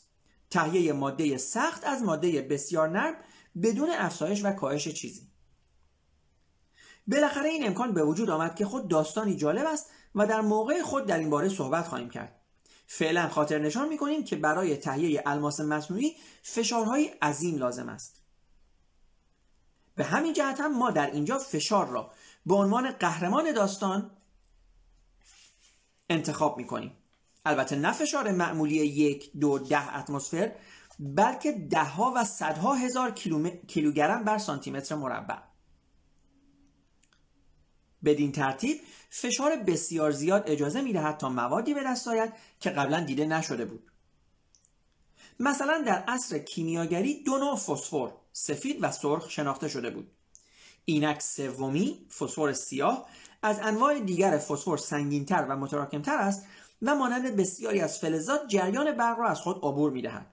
تهیه 0.49 0.93
ماده 0.93 1.37
سخت 1.37 1.83
از 1.83 2.03
ماده 2.03 2.41
بسیار 2.41 2.89
نرم 2.89 3.15
بدون 3.63 3.89
افزایش 3.89 4.45
و 4.45 4.51
کاهش 4.51 4.87
چیزی. 4.87 5.31
بالاخره 7.07 7.49
این 7.49 7.67
امکان 7.67 7.93
به 7.93 8.03
وجود 8.03 8.29
آمد 8.29 8.55
که 8.55 8.65
خود 8.65 8.87
داستانی 8.87 9.35
جالب 9.35 9.65
است 9.65 9.89
و 10.15 10.27
در 10.27 10.41
موقع 10.41 10.81
خود 10.81 11.05
در 11.05 11.17
این 11.17 11.29
باره 11.29 11.49
صحبت 11.49 11.87
خواهیم 11.87 12.09
کرد. 12.09 12.41
فعلا 12.87 13.29
خاطر 13.29 13.59
نشان 13.59 13.87
می‌کنیم 13.89 14.23
که 14.23 14.35
برای 14.35 14.77
تهیه 14.77 15.23
الماس 15.25 15.59
مصنوعی 15.59 16.15
فشارهای 16.41 17.05
عظیم 17.21 17.57
لازم 17.57 17.89
است. 17.89 18.21
به 19.95 20.03
همین 20.03 20.33
جهت 20.33 20.59
هم 20.59 20.77
ما 20.77 20.91
در 20.91 21.11
اینجا 21.11 21.37
فشار 21.37 21.87
را 21.87 22.11
به 22.45 22.55
عنوان 22.55 22.91
قهرمان 22.91 23.51
داستان 23.51 24.11
انتخاب 26.09 26.57
می‌کنیم. 26.57 26.97
البته 27.45 27.75
نه 27.75 27.91
فشار 27.91 28.31
معمولی 28.31 28.75
یک 28.75 29.31
دو 29.39 29.59
ده 29.59 29.97
اتمسفر 29.97 30.55
بلکه 30.99 31.51
دهها 31.51 32.13
و 32.15 32.25
صدها 32.25 32.73
هزار 32.73 33.11
کیلوگرم 33.67 34.23
بر 34.23 34.37
سانتیمتر 34.37 34.95
مربع. 34.95 35.37
بدین 38.03 38.31
ترتیب 38.31 38.81
فشار 39.09 39.55
بسیار 39.55 40.11
زیاد 40.11 40.43
اجازه 40.49 40.81
می‌دهد 40.81 41.17
تا 41.17 41.29
موادی 41.29 41.73
به 41.73 41.83
دست 41.83 42.07
آید 42.07 42.33
که 42.59 42.69
قبلا 42.69 42.99
دیده 43.03 43.25
نشده 43.25 43.65
بود. 43.65 43.91
مثلا 45.39 45.83
در 45.87 46.03
عصر 46.07 46.39
کیمیاگری 46.39 47.23
دو 47.23 47.37
نوع 47.37 47.55
فسفر 47.55 48.11
سفید 48.33 48.77
و 48.83 48.91
سرخ 48.91 49.29
شناخته 49.29 49.67
شده 49.67 49.89
بود. 49.89 50.11
اینک 50.85 51.21
سومی 51.21 52.05
فسفر 52.19 52.53
سیاه 52.53 53.07
از 53.43 53.59
انواع 53.61 53.99
دیگر 53.99 54.37
فسفر 54.37 54.77
سنگینتر 54.77 55.45
و 55.49 55.57
متراکمتر 55.57 56.17
است 56.17 56.45
و 56.81 56.95
مانند 56.95 57.35
بسیاری 57.35 57.79
از 57.79 57.99
فلزات 57.99 58.47
جریان 58.47 58.97
برق 58.97 59.19
را 59.19 59.27
از 59.27 59.39
خود 59.41 59.57
عبور 59.57 59.91
می‌دهد 59.91 60.25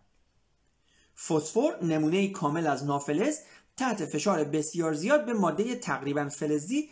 فسفر 1.16 1.78
نمونه 1.82 2.28
کامل 2.28 2.66
از 2.66 2.84
نافلز 2.84 3.38
تحت 3.76 4.04
فشار 4.04 4.44
بسیار 4.44 4.92
زیاد 4.92 5.26
به 5.26 5.32
ماده 5.32 5.74
تقریبا 5.74 6.28
فلزی 6.28 6.90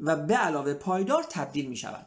و 0.00 0.16
به 0.16 0.34
علاوه 0.34 0.74
پایدار 0.74 1.22
تبدیل 1.22 1.66
می 1.66 1.76
شود. 1.76 2.06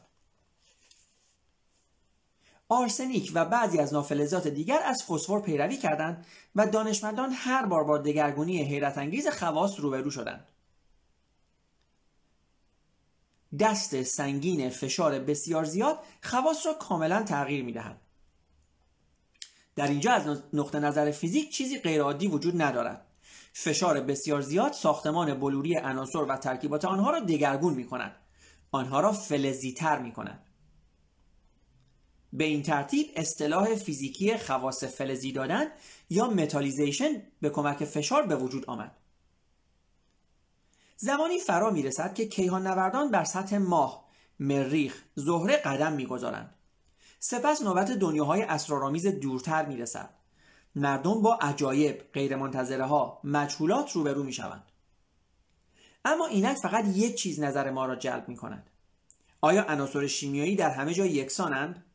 آرسنیک 2.70 3.32
و 3.36 3.46
بعضی 3.46 3.80
از 3.80 3.94
نافلزات 3.94 4.48
دیگر 4.48 4.80
از 4.86 5.04
فسفر 5.04 5.40
پیروی 5.40 5.78
کردند 5.78 6.26
و 6.56 6.68
دانشمندان 6.68 7.32
هر 7.32 7.66
بار 7.66 7.84
با 7.84 7.98
دگرگونی 7.98 8.64
حیرت 8.64 8.98
انگیز 8.98 9.28
خواص 9.28 9.80
روبرو 9.80 10.12
شدند. 10.12 10.53
دست 13.60 14.04
سنگین 14.04 14.70
فشار 14.70 15.20
بسیار 15.20 15.64
زیاد 15.64 16.00
خواص 16.22 16.66
را 16.66 16.74
کاملا 16.74 17.24
تغییر 17.24 17.64
می 17.64 17.72
دهد. 17.72 18.02
در 19.76 19.88
اینجا 19.88 20.12
از 20.12 20.44
نقطه 20.54 20.80
نظر 20.80 21.12
فیزیک 21.12 21.52
چیزی 21.52 21.80
غیرعادی 21.80 22.28
وجود 22.28 22.62
ندارد. 22.62 23.06
فشار 23.54 24.02
بسیار 24.02 24.42
زیاد 24.42 24.72
ساختمان 24.72 25.40
بلوری 25.40 25.76
عناصر 25.76 26.20
و 26.20 26.38
ترکیبات 26.38 26.86
آنها 26.86 27.12
را 27.12 27.20
دگرگون 27.20 27.74
می 27.74 27.86
کند. 27.86 28.16
آنها 28.72 29.00
را 29.00 29.12
فلزی‌تر 29.12 30.00
می 30.00 30.12
کند. 30.12 30.44
به 32.34 32.44
این 32.44 32.64
ترتیب 32.64 33.08
اصطلاح 33.16 33.76
فیزیکی 33.76 34.38
خواص 34.38 34.84
فلزی 34.84 35.32
دادن 35.32 35.66
یا 36.10 36.28
metallization 36.28 37.22
به 37.42 37.50
کمک 37.50 37.86
فشار 37.86 38.26
به 38.26 38.36
وجود 38.36 38.66
آمد. 38.66 38.98
زمانی 40.98 41.40
فرا 41.40 41.70
می 41.70 41.84
رسد 41.84 42.14
که 42.14 42.26
کیهان 42.26 42.68
نوردان 42.68 43.12
بر 43.12 43.24
سطح 43.24 43.58
ماه، 43.58 44.06
مریخ، 44.40 45.04
زهره 45.16 45.58
قدم 45.58 45.94
می‌گذارند. 45.94 46.56
سپس 47.20 47.62
نوبت 47.62 47.92
دنیاهای 47.92 48.42
اسرارآمیز 48.42 49.08
دورتر 49.08 49.66
می 49.66 49.78
رسد. 49.78 50.10
مردم 50.76 51.22
با 51.22 51.36
عجایب، 51.36 52.12
غیرمنتظره 52.14 52.86
ها، 52.86 53.22
مجهولات 53.24 53.92
روبرو 53.92 54.24
می 54.24 54.34
شوند. 54.34 54.64
اما 56.06 56.26
اینک 56.26 56.58
فقط 56.58 56.86
یک 56.86 57.16
چیز 57.16 57.40
نظر 57.40 57.72
ما 57.72 57.86
را 57.86 57.96
جلب 57.96 58.30
می 58.30 58.36
کند. 58.36 58.70
آیا 59.42 59.64
عناصر 59.64 60.08
شیمیایی 60.08 60.56
در 60.56 60.70
همه 60.70 60.94
جا 60.94 61.06
یکسانند؟ 61.06 61.86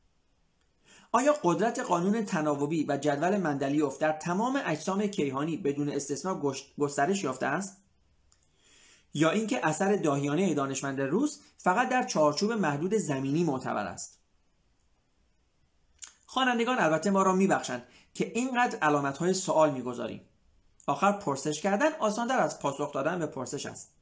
آیا 1.13 1.35
قدرت 1.43 1.79
قانون 1.79 2.25
تناوبی 2.25 2.87
و 2.89 2.97
جدول 2.97 3.37
مندلیوف 3.37 3.99
در 3.99 4.13
تمام 4.13 4.63
اجسام 4.65 5.07
کیهانی 5.07 5.57
بدون 5.57 5.89
استثنا 5.89 6.43
گسترش 6.79 7.25
یافته 7.25 7.47
است؟ 7.47 7.83
یا 9.19 9.31
اینکه 9.31 9.67
اثر 9.67 9.97
داهیانه 9.97 10.55
دانشمند 10.55 11.01
روس 11.01 11.39
فقط 11.57 11.89
در 11.89 12.03
چارچوب 12.03 12.53
محدود 12.53 12.95
زمینی 12.95 13.45
معتبر 13.45 13.87
است؟ 13.87 14.19
خوانندگان 16.27 16.79
البته 16.79 17.11
ما 17.11 17.23
را 17.23 17.33
میبخشند 17.33 17.83
که 18.15 18.33
اینقدر 18.35 18.79
علامت 18.79 19.19
های 19.19 19.35
سوال 19.35 19.71
می‌گذاریم 19.71 20.21
آخر 20.87 21.13
پرسش 21.13 21.61
کردن 21.61 21.93
آسانتر 21.93 22.39
از 22.39 22.59
پاسخ 22.59 22.93
دادن 22.93 23.19
به 23.19 23.27
پرسش 23.27 23.67
است 23.67 23.95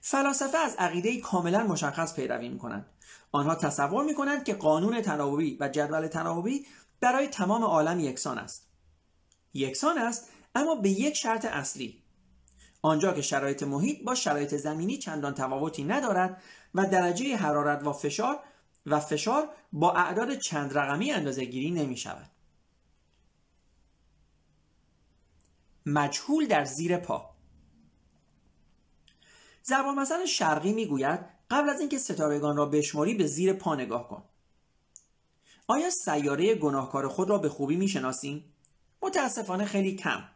فلاسفه 0.00 0.58
از 0.58 0.74
عقیده 0.78 1.20
کاملا 1.20 1.66
مشخص 1.66 2.14
پیروی 2.14 2.48
می 2.48 2.58
کنند. 2.58 2.86
آنها 3.32 3.54
تصور 3.54 4.04
می 4.04 4.14
کنند 4.14 4.44
که 4.44 4.54
قانون 4.54 5.00
تناوبی 5.00 5.56
و 5.60 5.68
جدول 5.68 6.06
تناوبی 6.06 6.66
برای 7.00 7.28
تمام 7.28 7.64
عالم 7.64 8.00
یکسان 8.00 8.38
است. 8.38 8.66
یکسان 9.54 9.98
است 9.98 10.28
اما 10.54 10.74
به 10.74 10.88
یک 10.88 11.14
شرط 11.14 11.44
اصلی. 11.44 12.01
آنجا 12.82 13.12
که 13.12 13.22
شرایط 13.22 13.62
محیط 13.62 14.04
با 14.04 14.14
شرایط 14.14 14.54
زمینی 14.54 14.98
چندان 14.98 15.34
تفاوتی 15.34 15.84
ندارد 15.84 16.42
و 16.74 16.86
درجه 16.86 17.36
حرارت 17.36 17.86
و 17.86 17.92
فشار 17.92 18.40
و 18.86 19.00
فشار 19.00 19.48
با 19.72 19.92
اعداد 19.92 20.38
چند 20.38 20.78
رقمی 20.78 21.12
اندازه 21.12 21.44
گیری 21.44 21.70
نمی 21.70 21.96
شود. 21.96 22.30
مجهول 25.86 26.46
در 26.46 26.64
زیر 26.64 26.96
پا. 26.96 27.30
زبان 29.62 29.94
مثلا 29.94 30.26
شرقی 30.26 30.72
می‌گوید 30.72 31.20
قبل 31.50 31.70
از 31.70 31.80
اینکه 31.80 31.98
ستارگان 31.98 32.56
را 32.56 32.66
بشماری 32.66 33.14
به 33.14 33.26
زیر 33.26 33.52
پا 33.52 33.74
نگاه 33.74 34.08
کن. 34.08 34.24
آیا 35.66 35.90
سیاره 35.90 36.54
گناهکار 36.54 37.08
خود 37.08 37.30
را 37.30 37.38
به 37.38 37.48
خوبی 37.48 37.76
می‌شناسیم 37.76 38.54
متاسفانه 39.02 39.64
خیلی 39.64 39.96
کم. 39.96 40.31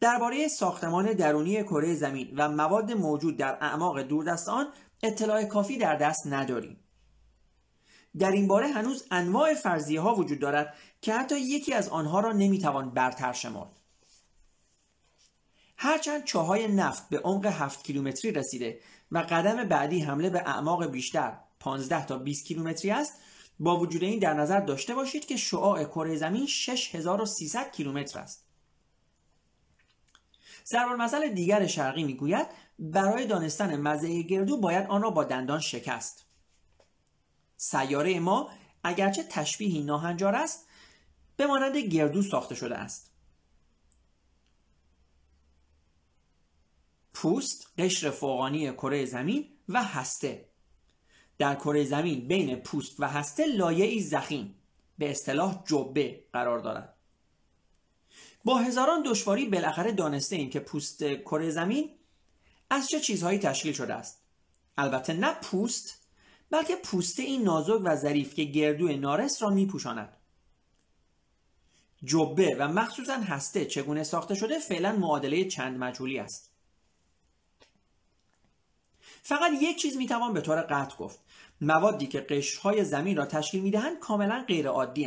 درباره 0.00 0.48
ساختمان 0.48 1.12
درونی 1.12 1.62
کره 1.62 1.94
زمین 1.94 2.34
و 2.36 2.48
مواد 2.48 2.92
موجود 2.92 3.36
در 3.36 3.58
اعماق 3.60 4.02
دوردست 4.02 4.48
آن 4.48 4.66
اطلاع 5.02 5.44
کافی 5.44 5.78
در 5.78 5.96
دست 5.96 6.26
نداریم. 6.26 6.80
در 8.18 8.30
این 8.30 8.48
باره 8.48 8.68
هنوز 8.68 9.04
انواع 9.10 9.54
فرضیه 9.54 10.00
ها 10.00 10.14
وجود 10.14 10.38
دارد 10.38 10.74
که 11.00 11.14
حتی 11.14 11.40
یکی 11.40 11.74
از 11.74 11.88
آنها 11.88 12.20
را 12.20 12.32
نمی‌توان 12.32 12.90
برتر 12.90 13.32
شمرد. 13.32 13.80
هرچند 15.78 16.24
چاهای 16.24 16.68
نفت 16.68 17.08
به 17.08 17.18
عمق 17.18 17.46
7 17.46 17.84
کیلومتری 17.84 18.32
رسیده 18.32 18.80
و 19.12 19.18
قدم 19.18 19.64
بعدی 19.64 20.00
حمله 20.00 20.30
به 20.30 20.38
اعماق 20.38 20.86
بیشتر 20.86 21.36
15 21.60 22.06
تا 22.06 22.18
20 22.18 22.46
کیلومتری 22.46 22.90
است 22.90 23.12
با 23.60 23.78
وجود 23.78 24.02
این 24.02 24.18
در 24.18 24.34
نظر 24.34 24.60
داشته 24.60 24.94
باشید 24.94 25.26
که 25.26 25.36
شعاع 25.36 25.84
کره 25.84 26.16
زمین 26.16 26.46
6300 26.46 27.72
کیلومتر 27.72 28.18
است. 28.18 28.45
ضرب 30.68 30.88
المثل 30.88 31.28
دیگر 31.28 31.66
شرقی 31.66 32.04
می‌گوید 32.04 32.46
برای 32.78 33.26
دانستن 33.26 33.76
مزه 33.80 34.22
گردو 34.22 34.56
باید 34.56 34.86
آن 34.86 35.02
را 35.02 35.10
با 35.10 35.24
دندان 35.24 35.60
شکست. 35.60 36.26
سیاره 37.56 38.20
ما 38.20 38.50
اگرچه 38.84 39.22
تشبیهی 39.22 39.82
ناهنجار 39.82 40.34
است 40.34 40.68
به 41.36 41.46
مانند 41.46 41.76
گردو 41.76 42.22
ساخته 42.22 42.54
شده 42.54 42.76
است. 42.76 43.12
پوست 47.14 47.72
قشر 47.78 48.10
فوقانی 48.10 48.72
کره 48.72 49.04
زمین 49.04 49.48
و 49.68 49.84
هسته. 49.84 50.48
در 51.38 51.54
کره 51.54 51.84
زمین 51.84 52.28
بین 52.28 52.56
پوست 52.56 53.00
و 53.00 53.08
هسته 53.08 53.42
ای 53.42 54.00
زخیم. 54.00 54.54
به 54.98 55.10
اصطلاح 55.10 55.62
جبه 55.66 56.24
قرار 56.32 56.58
دارد. 56.58 56.95
با 58.46 58.58
هزاران 58.58 59.02
دشواری 59.02 59.48
بالاخره 59.48 59.92
دانسته 59.92 60.36
ایم 60.36 60.50
که 60.50 60.60
پوست 60.60 61.04
کره 61.04 61.50
زمین 61.50 61.90
از 62.70 62.88
چه 62.88 63.00
چیزهایی 63.00 63.38
تشکیل 63.38 63.72
شده 63.72 63.94
است. 63.94 64.22
البته 64.78 65.12
نه 65.12 65.34
پوست 65.42 66.06
بلکه 66.50 66.76
پوسته 66.76 67.22
این 67.22 67.42
نازک 67.42 67.80
و 67.84 67.96
ظریف 67.96 68.34
که 68.34 68.44
گردوی 68.44 68.96
نارس 68.96 69.42
را 69.42 69.50
میپوشاند. 69.50 70.16
جبه 72.04 72.56
و 72.58 72.68
مخصوصا 72.68 73.16
هسته 73.16 73.64
چگونه 73.64 74.04
ساخته 74.04 74.34
شده 74.34 74.58
فعلا 74.58 74.92
معادله 74.92 75.44
چند 75.44 75.78
مجهولی 75.78 76.18
است. 76.18 76.50
فقط 79.22 79.52
یک 79.62 79.76
چیز 79.76 79.96
می‌توان 79.96 80.32
به 80.32 80.40
طور 80.40 80.60
قطع 80.62 80.96
گفت. 80.96 81.20
موادی 81.60 82.06
که 82.06 82.20
قشرهای 82.20 82.84
زمین 82.84 83.16
را 83.16 83.26
تشکیل 83.26 83.62
می‌دهند 83.62 83.98
کاملا 83.98 84.44
غیر 84.48 84.68
عادی 84.68 85.06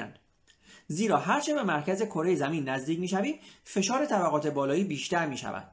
زیرا 0.92 1.18
هرچه 1.18 1.54
به 1.54 1.64
مرکز 1.64 2.04
کره 2.04 2.36
زمین 2.36 2.70
نزدیک 2.70 3.00
می‌شویم 3.00 3.40
فشار 3.64 4.06
طبقات 4.06 4.48
بالایی 4.48 4.84
بیشتر 4.84 5.26
می 5.26 5.38
شود. 5.38 5.72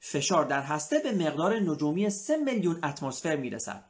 فشار 0.00 0.44
در 0.44 0.62
هسته 0.62 0.98
به 0.98 1.12
مقدار 1.12 1.58
نجومی 1.58 2.10
3 2.10 2.36
میلیون 2.36 2.84
اتمسفر 2.84 3.36
می 3.36 3.50
رسد. 3.50 3.84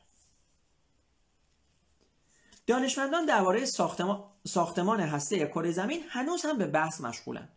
دانشمندان 2.66 3.26
درباره 3.26 3.64
ساختمان, 3.64 4.24
ساختمان 4.46 5.00
هسته 5.00 5.46
کره 5.46 5.72
زمین 5.72 6.00
هنوز 6.08 6.44
هم 6.44 6.58
به 6.58 6.66
بحث 6.66 7.00
مشغولند. 7.00 7.48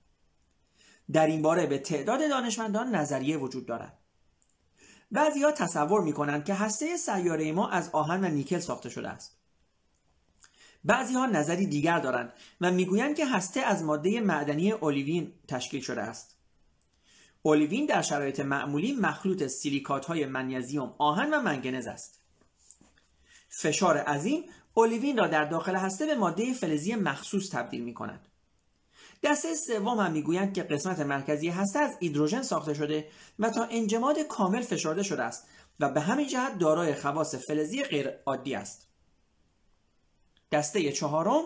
در 1.11 1.27
این 1.27 1.41
باره 1.41 1.65
به 1.65 1.77
تعداد 1.77 2.29
دانشمندان 2.29 2.95
نظریه 2.95 3.37
وجود 3.37 3.65
دارد. 3.65 3.97
بعضی 5.11 5.43
ها 5.43 5.51
تصور 5.51 6.01
می 6.01 6.13
کنند 6.13 6.45
که 6.45 6.53
هسته 6.53 6.97
سیاره 6.97 7.51
ما 7.51 7.69
از 7.69 7.89
آهن 7.89 8.23
و 8.23 8.27
نیکل 8.27 8.59
ساخته 8.59 8.89
شده 8.89 9.09
است. 9.09 9.42
بعضی 10.85 11.13
ها 11.13 11.25
نظری 11.25 11.67
دیگر 11.67 11.99
دارند 11.99 12.33
و 12.61 12.71
می‌گویند 12.71 13.15
که 13.15 13.25
هسته 13.25 13.59
از 13.59 13.83
ماده 13.83 14.21
معدنی 14.21 14.71
اولیوین 14.71 15.31
تشکیل 15.47 15.81
شده 15.81 16.01
است. 16.01 16.37
اولیوین 17.41 17.85
در 17.85 18.01
شرایط 18.01 18.39
معمولی 18.39 18.93
مخلوط 18.93 19.47
سیلیکات 19.47 20.05
های 20.05 20.25
منیزیم، 20.25 20.93
آهن 20.97 21.33
و 21.33 21.41
منگنز 21.41 21.87
است. 21.87 22.19
فشار 23.49 23.97
عظیم 23.97 24.43
اولیوین 24.73 25.17
را 25.17 25.27
در 25.27 25.45
داخل 25.45 25.75
هسته 25.75 26.05
به 26.05 26.15
ماده 26.15 26.53
فلزی 26.53 26.95
مخصوص 26.95 27.49
تبدیل 27.49 27.83
می 27.83 27.93
کند. 27.93 28.27
دسته 29.23 29.55
سوم 29.55 29.99
هم 29.99 30.11
می‌گویند 30.11 30.53
که 30.53 30.63
قسمت 30.63 30.99
مرکزی 30.99 31.49
هسته 31.49 31.79
از 31.79 31.97
هیدروژن 31.99 32.41
ساخته 32.41 32.73
شده 32.73 33.07
و 33.39 33.49
تا 33.49 33.63
انجماد 33.63 34.19
کامل 34.19 34.61
فشرده 34.61 35.03
شده 35.03 35.23
است 35.23 35.47
و 35.79 35.89
به 35.89 36.01
همین 36.01 36.27
جهت 36.27 36.57
دارای 36.57 36.95
خواص 36.95 37.35
فلزی 37.35 37.83
غیر 37.83 38.09
عادی 38.25 38.55
است. 38.55 38.92
دسته 40.53 40.91
چهارم 40.91 41.43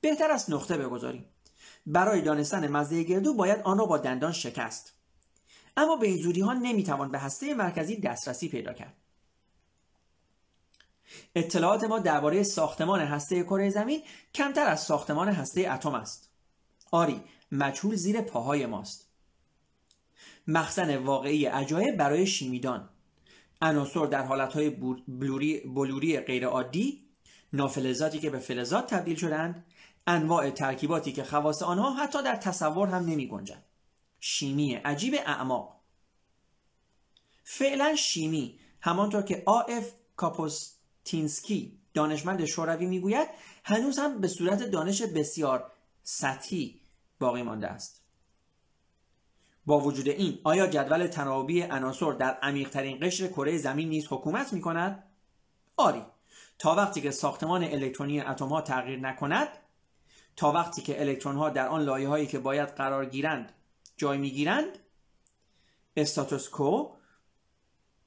بهتر 0.00 0.30
است 0.30 0.50
نقطه 0.50 0.76
بگذاریم. 0.78 1.24
برای 1.86 2.22
دانستن 2.22 2.68
مزه 2.68 3.02
گردو 3.02 3.34
باید 3.34 3.60
آن 3.60 3.78
را 3.78 3.86
با 3.86 3.98
دندان 3.98 4.32
شکست. 4.32 4.94
اما 5.76 5.96
به 5.96 6.06
این 6.06 6.16
زودی 6.16 6.40
ها 6.40 6.52
نمی‌توان 6.52 7.10
به 7.10 7.18
هسته 7.18 7.54
مرکزی 7.54 7.96
دسترسی 7.96 8.48
پیدا 8.48 8.72
کرد. 8.72 8.96
اطلاعات 11.34 11.84
ما 11.84 11.98
درباره 11.98 12.42
ساختمان 12.42 13.00
هسته 13.00 13.42
کره 13.42 13.70
زمین 13.70 14.02
کمتر 14.34 14.66
از 14.66 14.80
ساختمان 14.80 15.28
هسته 15.28 15.72
اتم 15.72 15.94
است. 15.94 16.30
آری 16.90 17.20
مجهول 17.52 17.94
زیر 17.94 18.20
پاهای 18.20 18.66
ماست 18.66 19.08
مخزن 20.46 20.96
واقعی 20.96 21.46
عجایب 21.46 21.96
برای 21.96 22.26
شیمیدان 22.26 22.88
عناصر 23.62 24.06
در 24.06 24.24
حالتهای 24.24 24.70
بلوری, 25.08 25.60
بلوری 25.60 26.20
غیرعادی 26.20 27.07
نافلزاتی 27.52 28.18
که 28.18 28.30
به 28.30 28.38
فلزات 28.38 28.94
تبدیل 28.94 29.16
شدند 29.16 29.66
انواع 30.06 30.50
ترکیباتی 30.50 31.12
که 31.12 31.24
خواص 31.24 31.62
آنها 31.62 31.94
حتی 31.94 32.22
در 32.22 32.36
تصور 32.36 32.88
هم 32.88 33.04
نمی 33.04 33.28
گنجند 33.28 33.64
شیمی 34.20 34.74
عجیب 34.74 35.14
اعماق. 35.26 35.80
فعلا 37.44 37.96
شیمی 37.96 38.58
همانطور 38.80 39.22
که 39.22 39.42
آ.ف. 39.46 39.92
کاپوستینسکی 40.16 41.78
دانشمند 41.94 42.44
شوروی 42.44 42.86
می‌گوید 42.86 43.28
هنوز 43.64 43.98
هم 43.98 44.20
به 44.20 44.28
صورت 44.28 44.62
دانش 44.62 45.02
بسیار 45.02 45.72
سطحی 46.02 46.80
باقی 47.20 47.42
مانده 47.42 47.66
است. 47.66 48.02
با 49.66 49.80
وجود 49.80 50.08
این 50.08 50.38
آیا 50.44 50.66
جدول 50.66 51.06
تناوبی 51.06 51.62
عناصر 51.62 52.12
در 52.12 52.38
عمیقترین 52.42 52.98
قشر 53.02 53.28
کره 53.28 53.58
زمین 53.58 53.88
نیز 53.88 54.06
حکومت 54.10 54.52
می 54.52 54.60
کند؟ 54.60 55.04
آری. 55.76 56.02
تا 56.58 56.74
وقتی 56.74 57.00
که 57.00 57.10
ساختمان 57.10 57.64
الکترونی 57.64 58.20
اتم 58.20 58.48
ها 58.48 58.60
تغییر 58.60 58.98
نکند 58.98 59.48
تا 60.36 60.52
وقتی 60.52 60.82
که 60.82 61.00
الکترون 61.00 61.36
ها 61.36 61.50
در 61.50 61.68
آن 61.68 61.82
لایه 61.82 62.08
هایی 62.08 62.26
که 62.26 62.38
باید 62.38 62.68
قرار 62.68 63.06
گیرند 63.06 63.52
جای 63.96 64.18
می 64.18 64.30
گیرند 64.30 64.78
استاتوس 65.96 66.48
کو 66.48 66.90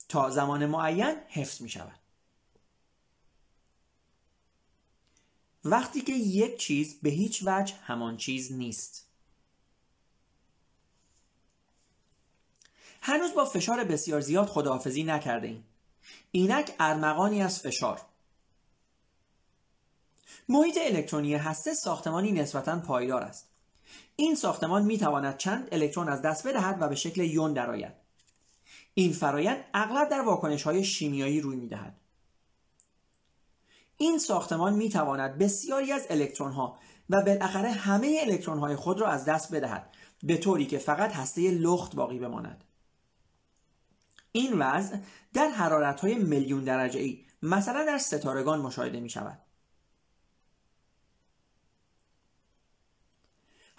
تا 0.10 0.30
زمان 0.30 0.66
معین 0.66 1.16
حفظ 1.28 1.62
می 1.62 1.70
شود. 1.70 2.00
وقتی 5.66 6.02
که 6.02 6.14
یک 6.14 6.58
چیز 6.58 7.00
به 7.02 7.10
هیچ 7.10 7.44
وجه 7.46 7.76
همان 7.76 8.18
چیز 8.18 8.52
نیست. 8.52 9.08
هنوز 13.02 13.34
با 13.34 13.46
فشار 13.46 13.84
بسیار 13.84 14.22
زیاد 14.22 14.48
خداحافظی 14.48 15.04
نکرده 15.04 15.48
ایم. 15.48 15.64
اینک 16.32 16.76
ارمغانی 16.80 17.42
از 17.42 17.60
فشار. 17.60 18.11
محیط 20.50 20.78
الکترونی 20.82 21.34
هسته 21.34 21.74
ساختمانی 21.74 22.32
نسبتا 22.32 22.80
پایدار 22.80 23.22
است. 23.22 23.48
این 24.16 24.36
ساختمان 24.36 24.84
می 24.84 24.98
تواند 24.98 25.38
چند 25.38 25.68
الکترون 25.72 26.10
از 26.10 26.22
دست 26.22 26.48
بدهد 26.48 26.78
و 26.82 26.90
به 26.90 26.96
شکل 26.96 27.22
یون 27.22 27.54
درآید. 27.54 27.94
این 28.94 29.14
فرایند 29.14 29.66
اغلب 29.74 30.10
در 30.10 30.22
واکنش 30.22 30.64
های 30.64 30.84
شیمیایی 30.84 31.42
روی 31.42 31.56
می 31.56 31.68
دهد. 31.68 31.96
این 33.98 34.20
ساختمان 34.20 34.74
می 34.74 34.90
تواند 34.90 35.38
بسیاری 35.38 35.92
از 35.92 36.08
الکترون 36.10 36.52
ها 36.52 36.78
و 37.10 37.22
بالاخره 37.22 37.72
همه 37.72 38.18
الکترون 38.22 38.60
های 38.60 38.76
خود 38.76 39.02
را 39.02 39.08
از 39.08 39.26
دست 39.26 39.56
بدهد 39.56 39.90
به 40.24 40.38
طوری 40.38 40.66
که 40.66 40.78
فقط 40.78 41.12
هسته 41.12 41.52
لخت 41.52 41.96
باقی 41.96 42.20
بماند. 42.20 42.64
این 44.32 44.60
وضع 44.60 44.98
در 45.34 45.48
حرارت 45.48 46.00
های 46.00 46.16
میلیون 46.16 46.64
درجه 46.64 47.00
ای 47.00 47.26
مثلا 47.42 47.86
در 47.86 47.98
ستارگان 47.98 48.62
مشاهده 48.62 49.00
می 49.00 49.10
شود 49.10 49.40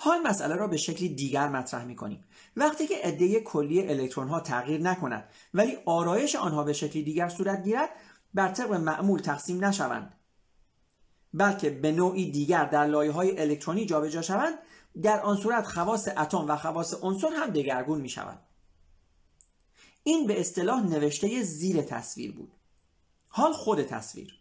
حال 0.04 0.20
مسئله 0.20 0.54
را 0.54 0.66
به 0.66 0.76
شکلی 0.76 1.08
دیگر 1.08 1.48
مطرح 1.48 1.84
می 1.84 1.96
کنیم 1.96 2.24
وقتی 2.56 2.86
که 2.86 2.94
عده 3.04 3.40
کلی 3.40 3.88
الکترون 3.88 4.28
ها 4.28 4.40
تغییر 4.40 4.80
نکند 4.80 5.28
ولی 5.54 5.78
آرایش 5.86 6.36
آنها 6.36 6.64
به 6.64 6.72
شکلی 6.72 7.02
دیگر 7.02 7.28
صورت 7.28 7.64
گیرد 7.64 7.90
بر 8.34 8.48
طبق 8.48 8.72
معمول 8.72 9.20
تقسیم 9.20 9.64
نشوند. 9.64 10.14
بلکه 11.34 11.70
به 11.70 11.92
نوعی 11.92 12.30
دیگر 12.30 12.64
در 12.64 12.86
لایه 12.86 13.12
های 13.12 13.40
الکترونی 13.40 13.86
جابجا 13.86 14.22
شوند 14.22 14.54
در 15.02 15.20
آن 15.20 15.36
صورت 15.36 15.66
خواص 15.66 16.08
اتم 16.08 16.50
و 16.50 16.56
خواص 16.56 16.94
عنصر 17.02 17.28
هم 17.36 17.50
دگرگون 17.50 18.00
می 18.00 18.08
شود 18.08 18.38
این 20.02 20.26
به 20.26 20.40
اصطلاح 20.40 20.82
نوشته 20.82 21.42
زیر 21.42 21.82
تصویر 21.82 22.32
بود. 22.32 22.52
حال 23.28 23.52
خود 23.52 23.82
تصویر. 23.82 24.40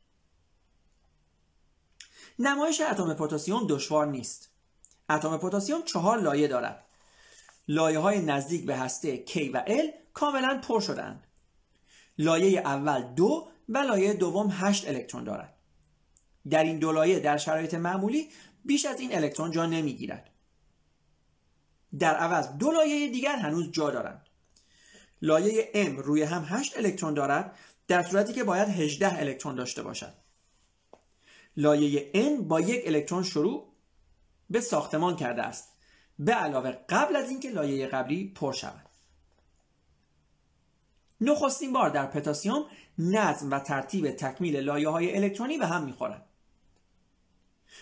نمایش 2.40 2.82
اتم 2.82 3.14
پتاسیم 3.14 3.68
دشوار 3.68 4.08
نیست. 4.08 4.51
اتم 5.16 5.38
پتاسیم 5.38 5.82
چهار 5.82 6.22
لایه 6.22 6.48
دارد. 6.48 6.86
لایه 7.68 8.00
های 8.00 8.22
نزدیک 8.22 8.66
به 8.66 8.78
هسته 8.78 9.26
K 9.26 9.38
و 9.54 9.64
L 9.68 9.86
کاملا 10.14 10.62
پر 10.64 10.80
شدند 10.80 11.28
لایه 12.18 12.60
اول 12.60 13.02
دو 13.02 13.48
و 13.70 13.78
لایه 13.78 14.14
دوم 14.14 14.50
8 14.52 14.88
الکترون 14.88 15.24
دارد. 15.24 15.54
در 16.50 16.64
این 16.64 16.80
دو 16.80 16.92
لایه 16.92 17.20
در 17.20 17.38
شرایط 17.38 17.74
معمولی 17.74 18.30
بیش 18.66 18.86
از 18.86 19.00
این 19.00 19.16
الکترون 19.16 19.52
جا 19.52 19.66
نمی‌گیرد. 19.66 20.30
در 22.00 22.16
عوض 22.16 22.58
دو 22.58 22.72
لایه 22.72 23.10
دیگر 23.10 23.36
هنوز 23.36 23.72
جا 23.72 23.90
دارند. 23.90 24.26
لایه 25.22 25.72
M 25.74 26.00
روی 26.00 26.24
هم 26.24 26.46
8 26.48 26.78
الکترون 26.78 27.14
دارد 27.14 27.58
در 27.88 28.04
صورتی 28.04 28.34
که 28.34 28.44
باید 28.44 28.70
18 28.70 29.20
الکترون 29.20 29.56
داشته 29.56 29.84
باشد. 29.84 30.14
لایه 31.58 32.12
N 32.14 32.42
با 32.42 32.62
یک 32.62 32.84
الکترون 32.88 33.24
شروع 33.24 33.71
به 34.52 34.62
ساختمان 34.62 35.16
کرده 35.16 35.44
است. 35.44 35.74
به 36.20 36.34
علاوه 36.34 36.72
قبل 36.72 37.16
از 37.16 37.30
اینکه 37.30 37.50
لایه 37.50 37.88
قبلی 37.88 38.32
پر 38.36 38.54
شود. 38.54 38.90
نخستین 41.22 41.74
بار 41.74 41.90
در 41.90 42.06
پتاسیم 42.06 42.64
نظم 42.98 43.52
و 43.52 43.60
ترتیب 43.60 44.12
تکمیل 44.12 44.58
لایه 44.58 44.90
های 44.90 45.18
الکترونی 45.18 45.58
به 45.58 45.68
هم 45.68 45.84
می‌خورند 45.84 46.26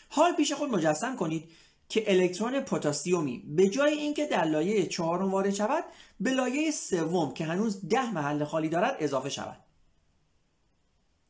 حال 0.10 0.36
پیش 0.36 0.54
خود 0.54 0.70
مجسم 0.70 1.16
کنید 1.16 1.52
که 1.90 2.12
الکترون 2.12 2.60
پتاسیومی 2.60 3.40
به 3.40 3.70
جای 3.70 3.94
اینکه 3.94 4.26
در 4.26 4.44
لایه 4.44 4.86
چهارم 4.86 5.32
وارد 5.32 5.54
شود 5.54 5.84
به 6.20 6.32
لایه 6.32 6.72
سوم 6.72 7.34
که 7.34 7.46
هنوز 7.46 7.88
ده 7.88 8.14
محل 8.14 8.44
خالی 8.44 8.70
دارد 8.70 8.96
اضافه 9.00 9.30
شود. 9.30 9.58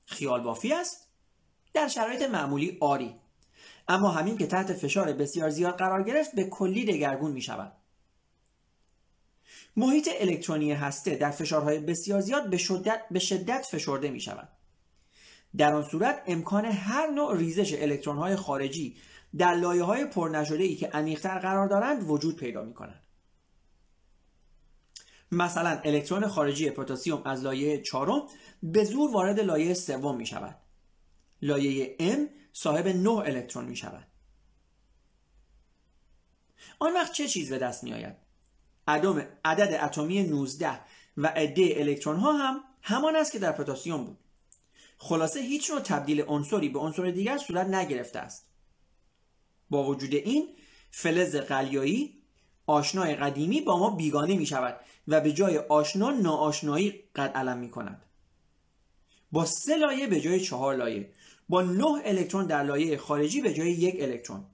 خیال 0.06 0.42
بافی 0.42 0.74
است. 0.74 1.08
در 1.74 1.88
شرایط 1.88 2.22
معمولی 2.22 2.78
آری. 2.82 3.16
اما 3.90 4.10
همین 4.10 4.38
که 4.38 4.48
تحت 4.48 4.74
فشار 4.74 5.14
بسیار 5.14 5.50
زیاد 5.50 5.78
قرار 5.78 6.04
گرفت 6.04 6.36
به 6.36 6.44
کلی 6.44 6.86
دگرگون 6.86 7.32
می 7.32 7.42
شود 7.42 7.74
محیط 9.78 10.10
الکترونی 10.20 10.72
هسته 10.72 11.16
در 11.16 11.32
فشارهای 11.32 11.80
بسیار 11.80 12.22
زیاد 12.22 12.50
به 12.50 12.58
شدت, 12.58 13.02
به 13.12 13.20
شدت 13.20 13.66
فشرده 13.72 14.10
می 14.10 14.20
شود 14.20 14.50
در 15.58 15.74
آن 15.74 15.84
صورت 15.84 16.24
امکان 16.28 16.66
هر 16.66 17.08
نوع 17.08 17.38
ریزش 17.38 17.74
الکترون 17.74 18.18
های 18.18 18.36
خارجی 18.36 18.98
در 19.38 19.56
لایه 19.56 19.84
های 19.84 20.06
پرنشده 20.06 20.64
ای 20.64 20.76
که 20.76 20.88
عمیقتر 20.88 21.40
قرار 21.40 21.68
دارند 21.68 22.10
وجود 22.10 22.36
پیدا 22.36 22.64
می 22.64 22.74
کنند. 22.74 23.04
مثلا 25.32 25.80
الکترون 25.84 26.28
خارجی 26.28 26.70
پتاسیم 26.70 27.22
از 27.26 27.44
لایه 27.44 27.82
چهارم 27.82 28.22
به 28.64 28.84
زور 28.84 29.12
وارد 29.12 29.40
لایه 29.40 29.74
سوم 29.74 30.18
می 30.18 30.26
شود. 30.26 30.56
لایه 31.42 31.96
M 32.00 32.20
صاحب 32.62 32.88
9 32.88 33.10
الکترون 33.10 33.66
می 33.66 33.76
شود. 33.76 34.08
آن 36.80 36.94
وقت 36.94 37.14
چه 37.14 37.28
چیز 37.28 37.50
به 37.50 37.58
دست 37.58 37.84
می 37.84 37.94
آید؟ 37.94 38.16
عدد 39.46 39.80
اتمی 39.84 40.24
19 40.24 40.80
و 41.18 41.28
عده 41.28 41.74
الکترون 41.78 42.16
ها 42.16 42.34
هم 42.34 42.64
همان 42.82 43.16
است 43.16 43.32
که 43.32 43.40
در 43.40 43.52
پتاسیم 43.52 44.04
بود. 44.04 44.18
خلاصه 44.98 45.40
هیچ 45.40 45.72
نوع 45.72 45.80
تبدیل 45.80 46.22
عنصری 46.22 46.70
به 46.70 46.80
عنصر 46.80 47.12
دیگر 47.12 47.38
صورت 47.38 47.68
نگرفته 47.68 48.20
است. 48.20 48.46
با 49.70 49.84
وجود 49.84 50.14
این 50.14 50.56
فلز 50.92 51.36
قلیایی 51.36 52.22
آشنای 52.66 53.16
قدیمی 53.16 53.62
با 53.62 53.80
ما 53.80 53.90
بیگانه 53.90 54.36
می 54.36 54.46
شود 54.46 54.80
و 55.08 55.22
به 55.22 55.34
جای 55.34 55.58
آشنا 55.58 56.12
ناآشنایی 56.12 57.04
قد 57.16 57.32
علم 57.36 57.58
می 57.58 57.70
کند. 57.70 58.06
با 59.32 59.46
سه 59.46 59.78
لایه 59.78 60.08
به 60.08 60.22
جای 60.22 60.40
چهار 60.40 60.76
لایه 60.76 61.14
با 61.50 61.62
نه 61.62 62.02
الکترون 62.06 62.46
در 62.46 62.64
لایه 62.64 62.98
خارجی 62.98 63.42
به 63.42 63.54
جای 63.54 63.72
یک 63.72 63.96
الکترون. 64.00 64.46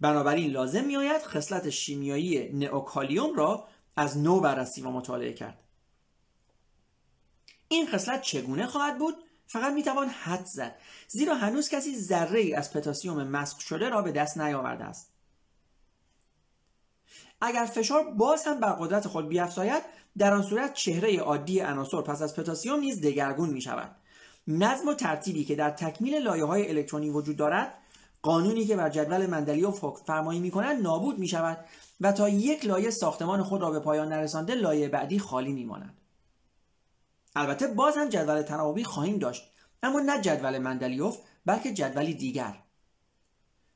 بنابراین 0.00 0.50
لازم 0.50 0.84
می 0.84 0.96
آید 0.96 1.22
خصلت 1.22 1.70
شیمیایی 1.70 2.52
نئوکالیوم 2.52 3.36
را 3.36 3.68
از 3.96 4.18
نو 4.18 4.40
بررسی 4.40 4.82
و 4.82 4.90
مطالعه 4.90 5.32
کرد. 5.32 5.58
این 7.68 7.86
خصلت 7.86 8.22
چگونه 8.22 8.66
خواهد 8.66 8.98
بود؟ 8.98 9.14
فقط 9.46 9.72
می 9.72 9.82
توان 9.82 10.08
حد 10.08 10.44
زد 10.44 10.76
زیرا 11.08 11.34
هنوز 11.34 11.68
کسی 11.68 11.98
ذره 11.98 12.40
ای 12.40 12.54
از 12.54 12.72
پتاسیم 12.72 13.22
مسخ 13.22 13.60
شده 13.60 13.88
را 13.88 14.02
به 14.02 14.12
دست 14.12 14.38
نیاورده 14.38 14.84
است. 14.84 15.12
اگر 17.40 17.64
فشار 17.64 18.04
باز 18.04 18.44
هم 18.46 18.60
بر 18.60 18.72
قدرت 18.72 19.08
خود 19.08 19.28
بیافزاید 19.28 19.82
در 20.18 20.34
آن 20.34 20.42
صورت 20.42 20.74
چهره 20.74 21.18
عادی 21.18 21.60
عناصر 21.60 22.00
پس 22.00 22.22
از 22.22 22.36
پتاسیم 22.36 22.76
نیز 22.76 23.00
دگرگون 23.00 23.50
می 23.50 23.60
شود 23.60 23.96
نظم 24.48 24.88
و 24.88 24.94
ترتیبی 24.94 25.44
که 25.44 25.54
در 25.54 25.70
تکمیل 25.70 26.14
لایه 26.14 26.44
های 26.44 26.68
الکترونی 26.68 27.10
وجود 27.10 27.36
دارد 27.36 27.74
قانونی 28.22 28.66
که 28.66 28.76
بر 28.76 28.90
جدول 28.90 29.26
مندلیوف 29.26 29.84
فرمایی 30.06 30.40
می 30.40 30.50
کند 30.50 30.82
نابود 30.82 31.18
می 31.18 31.28
شود 31.28 31.64
و 32.00 32.12
تا 32.12 32.28
یک 32.28 32.66
لایه 32.66 32.90
ساختمان 32.90 33.42
خود 33.42 33.62
را 33.62 33.70
به 33.70 33.80
پایان 33.80 34.08
نرسانده 34.08 34.54
لایه 34.54 34.88
بعدی 34.88 35.18
خالی 35.18 35.52
می 35.52 35.64
ماند. 35.64 35.96
البته 37.36 37.66
باز 37.66 37.96
هم 37.96 38.08
جدول 38.08 38.42
تناوبی 38.42 38.84
خواهیم 38.84 39.18
داشت 39.18 39.52
اما 39.82 40.00
نه 40.00 40.20
جدول 40.20 40.58
مندلیوف 40.58 41.18
بلکه 41.46 41.72
جدولی 41.72 42.14
دیگر 42.14 42.62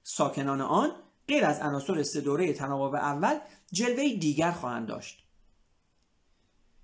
ساکنان 0.03 0.61
آن 0.61 0.91
غیر 1.29 1.45
از 1.45 1.61
عناصر 1.61 2.03
سه 2.03 2.21
دوره 2.21 2.53
تناوب 2.53 2.95
اول 2.95 3.39
جلوه 3.73 4.15
دیگر 4.15 4.53
خواهند 4.53 4.89
داشت 4.89 5.27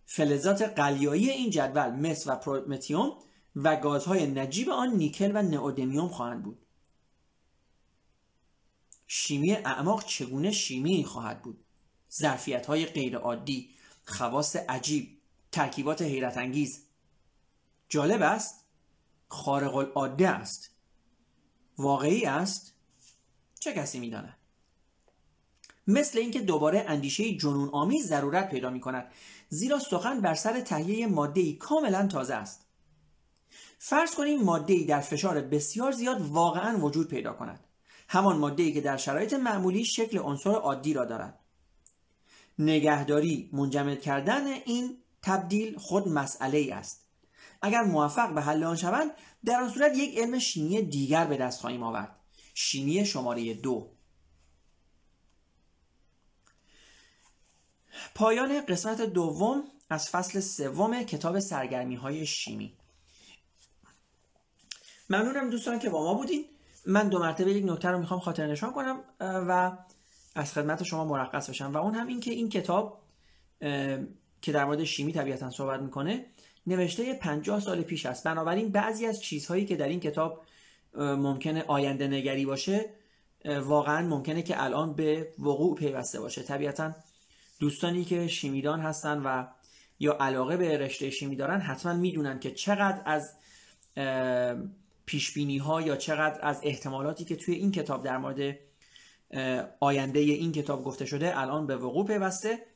فلزات 0.06 0.62
قلیایی 0.62 1.30
این 1.30 1.50
جدول 1.50 1.90
مس 1.90 2.26
و 2.26 2.36
پرومتیوم 2.36 3.12
و 3.56 3.76
گازهای 3.76 4.26
نجیب 4.26 4.70
آن 4.70 4.94
نیکل 4.94 5.30
و 5.34 5.42
نئودمیوم 5.42 6.08
خواهند 6.08 6.42
بود. 6.42 6.66
شیمی 9.06 9.52
اعماق 9.52 10.04
چگونه 10.04 10.50
شیمی 10.50 11.04
خواهد 11.04 11.42
بود؟ 11.42 11.64
ظرفیت 12.12 12.66
های 12.66 12.86
غیر 12.86 13.16
عادی 13.16 13.70
خواص 14.04 14.56
عجیب 14.56 15.18
ترکیبات 15.52 16.02
حیرت 16.02 16.36
انگیز 16.36 16.86
جالب 17.88 18.22
است؟ 18.22 18.64
خارق 19.28 19.76
العاده 19.76 20.28
است. 20.28 20.70
واقعی 21.78 22.24
است؟ 22.24 22.74
چه 23.60 23.72
کسی 23.72 24.00
می‌داند؟ 24.00 24.36
مثل 25.86 26.18
اینکه 26.18 26.40
دوباره 26.40 26.84
اندیشه 26.88 27.36
جنون 27.36 27.68
آمیز 27.68 28.06
ضرورت 28.06 28.50
پیدا 28.50 28.70
می 28.70 28.80
کند 28.80 29.12
زیرا 29.48 29.78
سخن 29.78 30.20
بر 30.20 30.34
سر 30.34 30.60
تهیه 30.60 31.06
ماده 31.06 31.52
کاملا 31.52 32.06
تازه 32.06 32.34
است. 32.34 32.65
فرض 33.78 34.14
کنیم 34.14 34.42
ماده 34.42 34.74
ای 34.74 34.84
در 34.84 35.00
فشار 35.00 35.40
بسیار 35.40 35.92
زیاد 35.92 36.20
واقعا 36.20 36.78
وجود 36.78 37.08
پیدا 37.08 37.32
کند. 37.32 37.60
همان 38.08 38.38
ماده 38.38 38.62
ای 38.62 38.72
که 38.72 38.80
در 38.80 38.96
شرایط 38.96 39.34
معمولی 39.34 39.84
شکل 39.84 40.18
عنصر 40.18 40.50
عادی 40.50 40.94
را 40.94 41.04
دارد. 41.04 41.38
نگهداری 42.58 43.50
منجمد 43.52 44.00
کردن 44.00 44.46
این 44.46 44.98
تبدیل 45.22 45.78
خود 45.78 46.08
مسئله 46.08 46.58
ای 46.58 46.70
است. 46.70 47.06
اگر 47.62 47.82
موفق 47.82 48.34
به 48.34 48.42
حل 48.42 48.64
آن 48.64 48.76
شوند 48.76 49.10
در 49.44 49.60
آن 49.60 49.68
صورت 49.68 49.96
یک 49.96 50.18
علم 50.18 50.38
شیمی 50.38 50.82
دیگر 50.82 51.24
به 51.24 51.36
دست 51.36 51.60
خواهیم 51.60 51.82
آورد. 51.82 52.16
شیمی 52.54 53.06
شماره 53.06 53.54
دو. 53.54 53.90
پایان 58.14 58.60
قسمت 58.60 59.00
دوم 59.00 59.64
از 59.90 60.08
فصل 60.10 60.40
سوم 60.40 61.02
کتاب 61.02 61.38
سرگرمی 61.38 61.94
های 61.94 62.26
شیمی. 62.26 62.76
ممنونم 65.10 65.50
دوستان 65.50 65.78
که 65.78 65.90
با 65.90 66.04
ما 66.04 66.14
بودین. 66.14 66.44
من 66.86 67.08
دو 67.08 67.18
مرتبه 67.18 67.52
یک 67.52 67.64
نکته 67.64 67.88
رو 67.88 67.98
می‌خوام 67.98 68.20
خاطر 68.20 68.46
نشان 68.46 68.72
کنم 68.72 69.00
و 69.20 69.72
از 70.34 70.52
خدمت 70.52 70.82
شما 70.82 71.04
مرخص 71.04 71.50
بشم. 71.50 71.72
و 71.72 71.76
اون 71.76 71.94
هم 71.94 72.06
این 72.06 72.20
که 72.20 72.30
این 72.30 72.48
کتاب 72.48 73.02
که 74.42 74.52
در 74.52 74.64
مورد 74.64 74.84
شیمی 74.84 75.12
طبیعتا 75.12 75.50
صحبت 75.50 75.80
می‌کنه 75.80 76.26
نوشته 76.66 77.14
50 77.14 77.60
سال 77.60 77.82
پیش 77.82 78.06
است. 78.06 78.24
بنابراین 78.24 78.68
بعضی 78.68 79.06
از 79.06 79.20
چیزهایی 79.20 79.64
که 79.64 79.76
در 79.76 79.88
این 79.88 80.00
کتاب 80.00 80.44
ممکنه 80.94 81.64
آینده 81.68 82.08
نگری 82.08 82.46
باشه 82.46 82.90
واقعا 83.44 84.06
ممکنه 84.06 84.42
که 84.42 84.62
الان 84.64 84.94
به 84.94 85.28
وقوع 85.38 85.76
پیوسته 85.76 86.20
باشه. 86.20 86.42
طبیعتا 86.42 86.92
دوستانی 87.60 88.04
که 88.04 88.28
شیمیدان 88.28 88.80
هستن 88.80 89.22
و 89.24 89.46
یا 89.98 90.16
علاقه 90.20 90.56
به 90.56 90.78
رشته 90.78 91.10
شیمی 91.10 91.36
دارن 91.36 91.60
حتما 91.60 91.92
می‌دونن 91.92 92.38
که 92.38 92.50
چقدر 92.50 93.02
از 93.04 93.32
پیش 95.06 95.32
بینی 95.32 95.58
ها 95.58 95.82
یا 95.82 95.96
چقدر 95.96 96.38
از 96.42 96.60
احتمالاتی 96.62 97.24
که 97.24 97.36
توی 97.36 97.54
این 97.54 97.72
کتاب 97.72 98.04
در 98.04 98.18
مورد 98.18 98.56
آینده 99.80 100.20
این 100.20 100.52
کتاب 100.52 100.84
گفته 100.84 101.04
شده 101.04 101.40
الان 101.40 101.66
به 101.66 101.76
وقوع 101.76 102.06
پیوسته. 102.06 102.66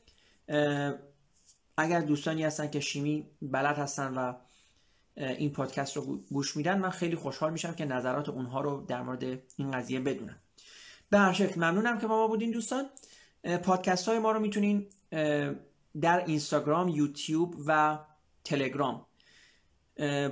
اگر 1.77 2.01
دوستانی 2.01 2.43
هستن 2.43 2.69
که 2.69 2.79
شیمی 2.79 3.27
بلد 3.41 3.77
هستن 3.77 4.13
و 4.13 4.33
این 5.15 5.51
پادکست 5.51 5.97
رو 5.97 6.17
گوش 6.31 6.57
میدن 6.57 6.79
من 6.79 6.89
خیلی 6.89 7.15
خوشحال 7.15 7.51
میشم 7.51 7.73
که 7.73 7.85
نظرات 7.85 8.29
اونها 8.29 8.61
رو 8.61 8.85
در 8.87 9.01
مورد 9.01 9.23
این 9.55 9.71
قضیه 9.71 9.99
بدونم 9.99 10.39
به 11.09 11.17
هر 11.17 11.33
شکل 11.33 11.55
ممنونم 11.55 11.99
که 11.99 12.07
با 12.07 12.17
ما 12.17 12.27
بودین 12.27 12.51
دوستان. 12.51 12.89
پادکست 13.63 14.07
های 14.07 14.19
ما 14.19 14.31
رو 14.31 14.39
می‌تونین 14.39 14.87
در 16.01 16.25
اینستاگرام 16.25 16.87
یوتیوب 16.87 17.55
و 17.67 17.99
تلگرام 18.43 19.05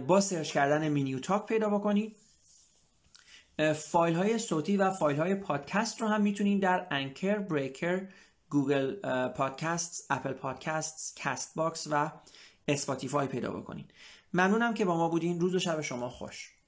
با 0.07 0.21
سرچ 0.21 0.51
کردن 0.51 0.87
مینیو 0.87 1.19
تاک 1.19 1.45
پیدا 1.45 1.69
بکنید 1.69 2.15
فایل 3.75 4.15
های 4.15 4.39
صوتی 4.39 4.77
و 4.77 4.91
فایل 4.91 5.17
های 5.17 5.35
پادکست 5.35 6.01
رو 6.01 6.07
هم 6.07 6.21
می‌تونید 6.21 6.61
در 6.61 6.87
Anchor، 6.91 7.39
Breaker، 7.39 8.07
Google 8.49 8.95
Podcasts، 9.27 10.05
Apple 10.09 10.33
Podcasts، 10.33 11.21
Castbox 11.23 11.87
و 11.91 12.11
Spotify 12.67 13.27
پیدا 13.27 13.51
بکنید 13.51 13.93
ممنونم 14.33 14.73
که 14.73 14.85
با 14.85 14.97
ما 14.97 15.09
بودین. 15.09 15.39
روز 15.39 15.55
و 15.55 15.59
شب 15.59 15.81
شما 15.81 16.09
خوش. 16.09 16.58